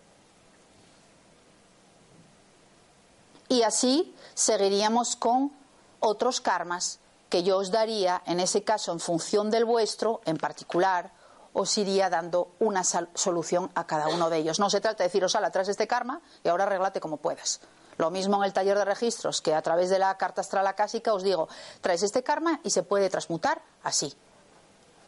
[3.50, 5.52] Y así seguiríamos con
[6.00, 11.12] otros karmas que yo os daría, en ese caso en función del vuestro en particular,
[11.58, 14.60] os iría dando una solución a cada uno de ellos.
[14.60, 17.62] No se trata de deciros, ala, traes este karma y ahora arreglate como puedas.
[17.98, 21.14] Lo mismo en el taller de registros, que a través de la carta astral acásica
[21.14, 21.50] os digo,
[21.82, 24.16] traes este karma y se puede transmutar así.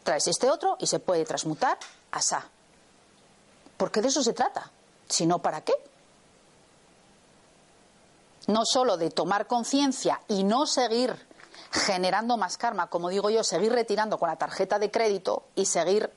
[0.02, 1.78] Traes este otro y se puede transmutar
[2.10, 2.48] asá.
[3.76, 4.72] Porque de eso se trata.
[5.08, 5.74] Si no, ¿para qué?
[8.48, 11.14] No solo de tomar conciencia y no seguir
[11.70, 16.10] generando más karma, como digo yo, seguir retirando con la tarjeta de crédito y seguir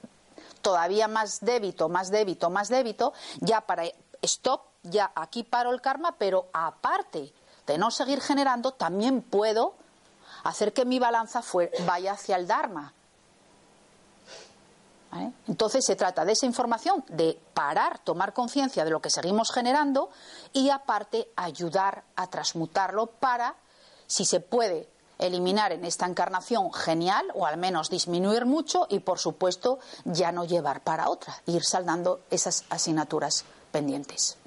[0.64, 3.84] todavía más débito, más débito, más débito, ya para
[4.24, 7.32] stop, ya aquí paro el karma, pero aparte
[7.68, 9.76] de no seguir generando, también puedo
[10.43, 11.43] hacer que mi balanza
[11.86, 12.93] vaya hacia el Dharma.
[15.47, 20.09] Entonces se trata de esa información, de parar, tomar conciencia de lo que seguimos generando
[20.53, 23.55] y aparte ayudar a transmutarlo para,
[24.07, 24.89] si se puede
[25.20, 30.45] eliminar en esta encarnación, genial, o al menos disminuir mucho y por supuesto ya no
[30.45, 34.38] llevar para otra, ir saldando esas asignaturas pendientes.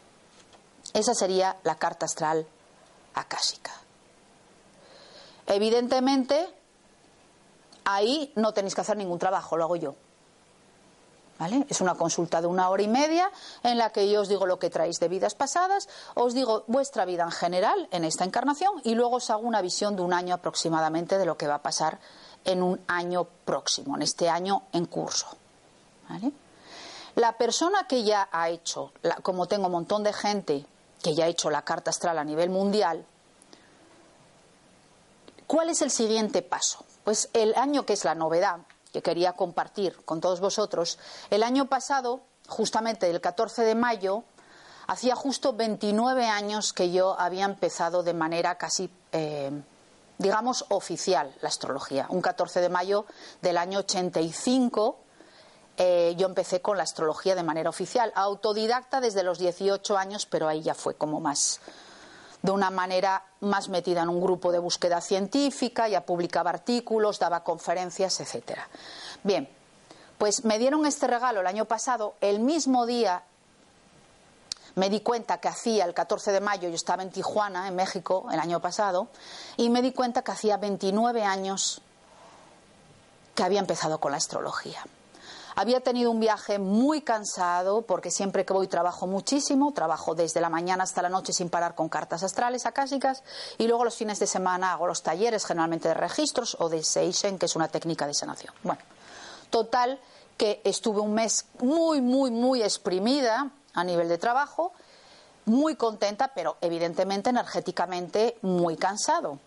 [0.92, 2.46] Esa sería la carta astral
[3.14, 3.72] akáshica.
[5.46, 6.48] Evidentemente,
[7.84, 9.94] ahí no tenéis que hacer ningún trabajo, lo hago yo.
[11.38, 11.66] ¿Vale?
[11.68, 13.30] Es una consulta de una hora y media
[13.62, 17.04] en la que yo os digo lo que traéis de vidas pasadas, os digo vuestra
[17.04, 20.34] vida en general en esta encarnación y luego os hago una visión de un año
[20.34, 21.98] aproximadamente de lo que va a pasar
[22.46, 25.26] en un año próximo, en este año en curso.
[27.16, 30.64] La persona que ya ha hecho, como tengo un montón de gente
[31.02, 33.04] que ya ha hecho la carta astral a nivel mundial,
[35.46, 36.84] ¿cuál es el siguiente paso?
[37.04, 38.58] Pues el año que es la novedad,
[38.96, 40.98] que quería compartir con todos vosotros.
[41.28, 44.24] El año pasado, justamente el 14 de mayo,
[44.86, 49.50] hacía justo 29 años que yo había empezado de manera casi, eh,
[50.16, 52.06] digamos, oficial la astrología.
[52.08, 53.04] Un 14 de mayo
[53.42, 54.96] del año 85
[55.76, 60.48] eh, yo empecé con la astrología de manera oficial, autodidacta desde los 18 años, pero
[60.48, 61.60] ahí ya fue como más,
[62.46, 67.42] de una manera más metida en un grupo de búsqueda científica, ya publicaba artículos, daba
[67.42, 68.68] conferencias, etcétera.
[69.24, 69.48] Bien,
[70.16, 73.24] pues me dieron este regalo el año pasado, el mismo día
[74.76, 78.28] me di cuenta que hacía el 14 de mayo, yo estaba en Tijuana, en México,
[78.30, 79.08] el año pasado,
[79.56, 81.80] y me di cuenta que hacía 29 años
[83.34, 84.86] que había empezado con la astrología.
[85.58, 90.50] Había tenido un viaje muy cansado porque siempre que voy trabajo muchísimo, trabajo desde la
[90.50, 93.22] mañana hasta la noche sin parar con cartas astrales acásicas
[93.56, 97.38] y luego los fines de semana hago los talleres generalmente de registros o de Seichen,
[97.38, 98.52] que es una técnica de sanación.
[98.62, 98.82] Bueno,
[99.48, 99.98] total
[100.36, 104.72] que estuve un mes muy, muy, muy exprimida a nivel de trabajo,
[105.46, 109.38] muy contenta, pero evidentemente energéticamente muy cansado.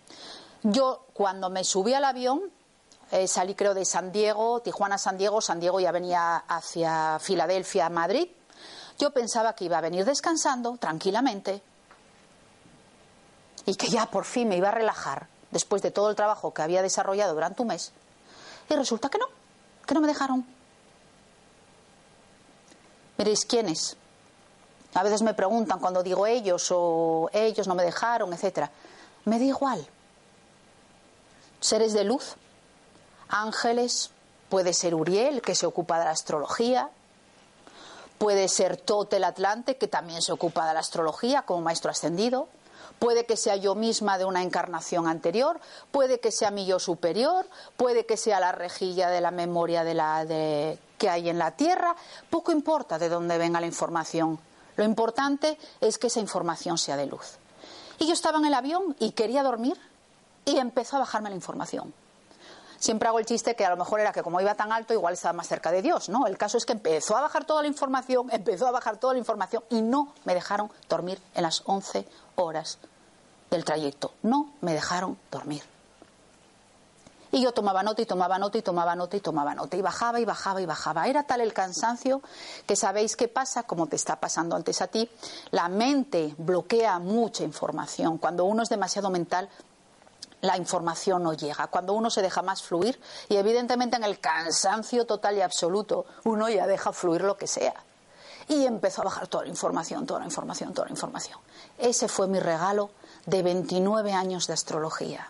[0.64, 2.51] Yo cuando me subí al avión
[3.12, 7.89] eh, salí creo de San Diego, Tijuana, San Diego, San Diego ya venía hacia Filadelfia,
[7.89, 8.30] Madrid.
[8.99, 11.64] Yo pensaba que iba a venir descansando tranquilamente
[13.66, 16.62] y que ya por fin me iba a relajar después de todo el trabajo que
[16.62, 17.91] había desarrollado durante un mes.
[18.70, 19.26] Y resulta que no,
[19.88, 20.45] que no me dejaron.
[23.18, 23.97] Miréis, ¿quiénes?
[24.93, 28.70] A veces me preguntan cuando digo ellos o ellos no me dejaron, etcétera.
[29.26, 29.88] Me da igual.
[31.60, 32.36] Seres de luz
[33.30, 34.12] ángeles,
[34.50, 36.90] puede ser Uriel, que se ocupa de la astrología,
[38.18, 42.48] puede ser Totel Atlante, que también se ocupa de la astrología como maestro ascendido,
[43.00, 45.60] puede que sea yo misma de una encarnación anterior,
[45.92, 49.94] puede que sea mi yo superior, puede que sea la rejilla de la memoria de
[49.94, 51.96] la, que hay en la Tierra,
[52.30, 54.40] poco importa de dónde venga la información,
[54.76, 57.38] lo importante es que esa información sea de luz.
[58.00, 59.78] Y yo estaba en el avión y quería dormir
[60.46, 61.94] y empezó a bajarme la información.
[62.80, 65.14] Siempre hago el chiste que a lo mejor era que como iba tan alto, igual
[65.14, 66.28] estaba más cerca de Dios, ¿no?
[66.28, 69.20] El caso es que empezó a bajar toda la información, empezó a bajar toda la
[69.20, 72.80] información y no me dejaron dormir en las 11 horas
[73.52, 74.14] del trayecto.
[74.24, 75.64] No me dejaron dormir.
[77.32, 80.20] Y yo tomaba nota y tomaba nota y tomaba nota y tomaba nota y bajaba
[80.20, 81.08] y bajaba y bajaba.
[81.08, 82.22] Era tal el cansancio
[82.66, 85.08] que sabéis qué pasa, como te está pasando antes a ti.
[85.52, 88.18] La mente bloquea mucha información.
[88.18, 89.48] Cuando uno es demasiado mental,
[90.42, 95.06] la información no llega, cuando uno se deja más fluir y evidentemente en el cansancio
[95.06, 97.74] total y absoluto uno ya deja fluir lo que sea.
[98.48, 101.40] Y empezó a bajar toda la información, toda la información, toda la información.
[101.78, 102.90] Ese fue mi regalo
[103.26, 105.28] de 29 años de astrología.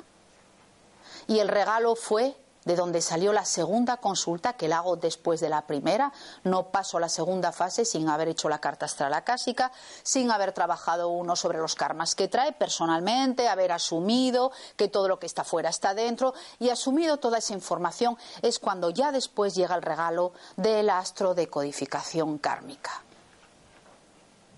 [1.28, 2.36] Y el regalo fue
[2.66, 6.12] de donde salió la segunda consulta que la hago después de la primera.
[6.44, 9.72] No paso la segunda fase sin haber hecho la carta astral acásica,
[10.04, 15.20] sin haber trabajado uno sobre los karmas que trae personalmente, haber asumido que todo lo
[15.20, 19.76] que está fuera está dentro y asumido toda esa información es cuando ya después llega
[19.76, 23.04] el regalo del astro de codificación kármica.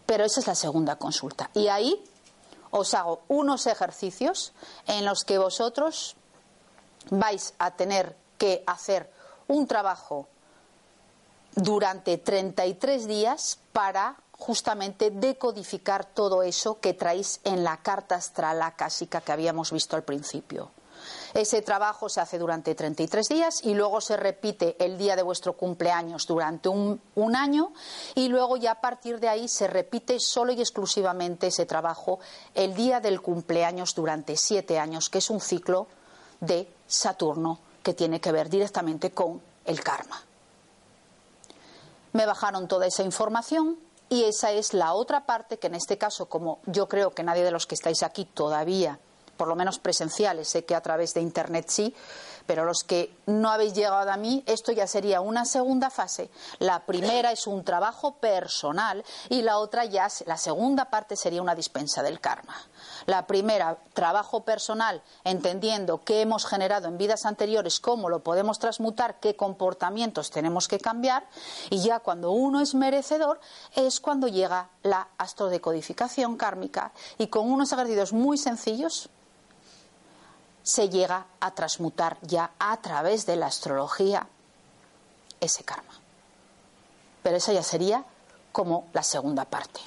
[0.05, 1.49] Pero esa es la segunda consulta.
[1.53, 2.03] Y ahí
[2.71, 4.53] os hago unos ejercicios
[4.87, 6.15] en los que vosotros
[7.09, 9.09] vais a tener que hacer
[9.47, 10.27] un trabajo
[11.55, 19.21] durante 33 días para justamente decodificar todo eso que traéis en la carta astral acásica
[19.21, 20.71] que habíamos visto al principio.
[21.33, 25.53] Ese trabajo se hace durante 33 días y luego se repite el día de vuestro
[25.53, 27.73] cumpleaños durante un, un, año
[28.15, 32.19] y luego ya a partir de ahí se repite solo y exclusivamente ese trabajo
[32.53, 35.87] el día del cumpleaños durante siete años, que es un ciclo
[36.39, 40.21] de Saturno que tiene que ver directamente con el karma.
[42.13, 43.77] Me bajaron toda esa información
[44.09, 47.43] y esa es la otra parte que en este caso, como yo creo que nadie
[47.43, 48.99] de los que estáis aquí todavía,
[49.37, 51.95] por lo menos presenciales, sé que a través de Internet sí,
[52.45, 56.29] pero los que no habéis llegado a mí, esto ya sería una segunda fase.
[56.59, 61.55] La primera es un trabajo personal y la otra ya, la segunda parte sería una
[61.55, 62.55] dispensa del karma.
[63.05, 69.19] La primera, trabajo personal, entendiendo qué hemos generado en vidas anteriores, cómo lo podemos transmutar,
[69.19, 71.27] qué comportamientos tenemos que cambiar.
[71.69, 73.39] Y ya cuando uno es merecedor,
[73.75, 76.91] es cuando llega la astrodecodificación kármica.
[77.17, 79.09] Y con unos ejercicios muy sencillos,
[80.63, 84.27] se llega a transmutar ya a través de la astrología
[85.39, 85.93] ese karma.
[87.23, 88.03] Pero esa ya sería
[88.51, 89.81] como la segunda parte.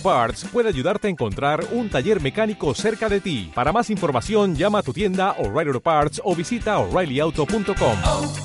[0.00, 3.50] Parts puede ayudarte a encontrar un taller mecánico cerca de ti.
[3.54, 8.39] Para más información, llama a tu tienda O'Reilly Auto Parts o visita oreillyauto.com.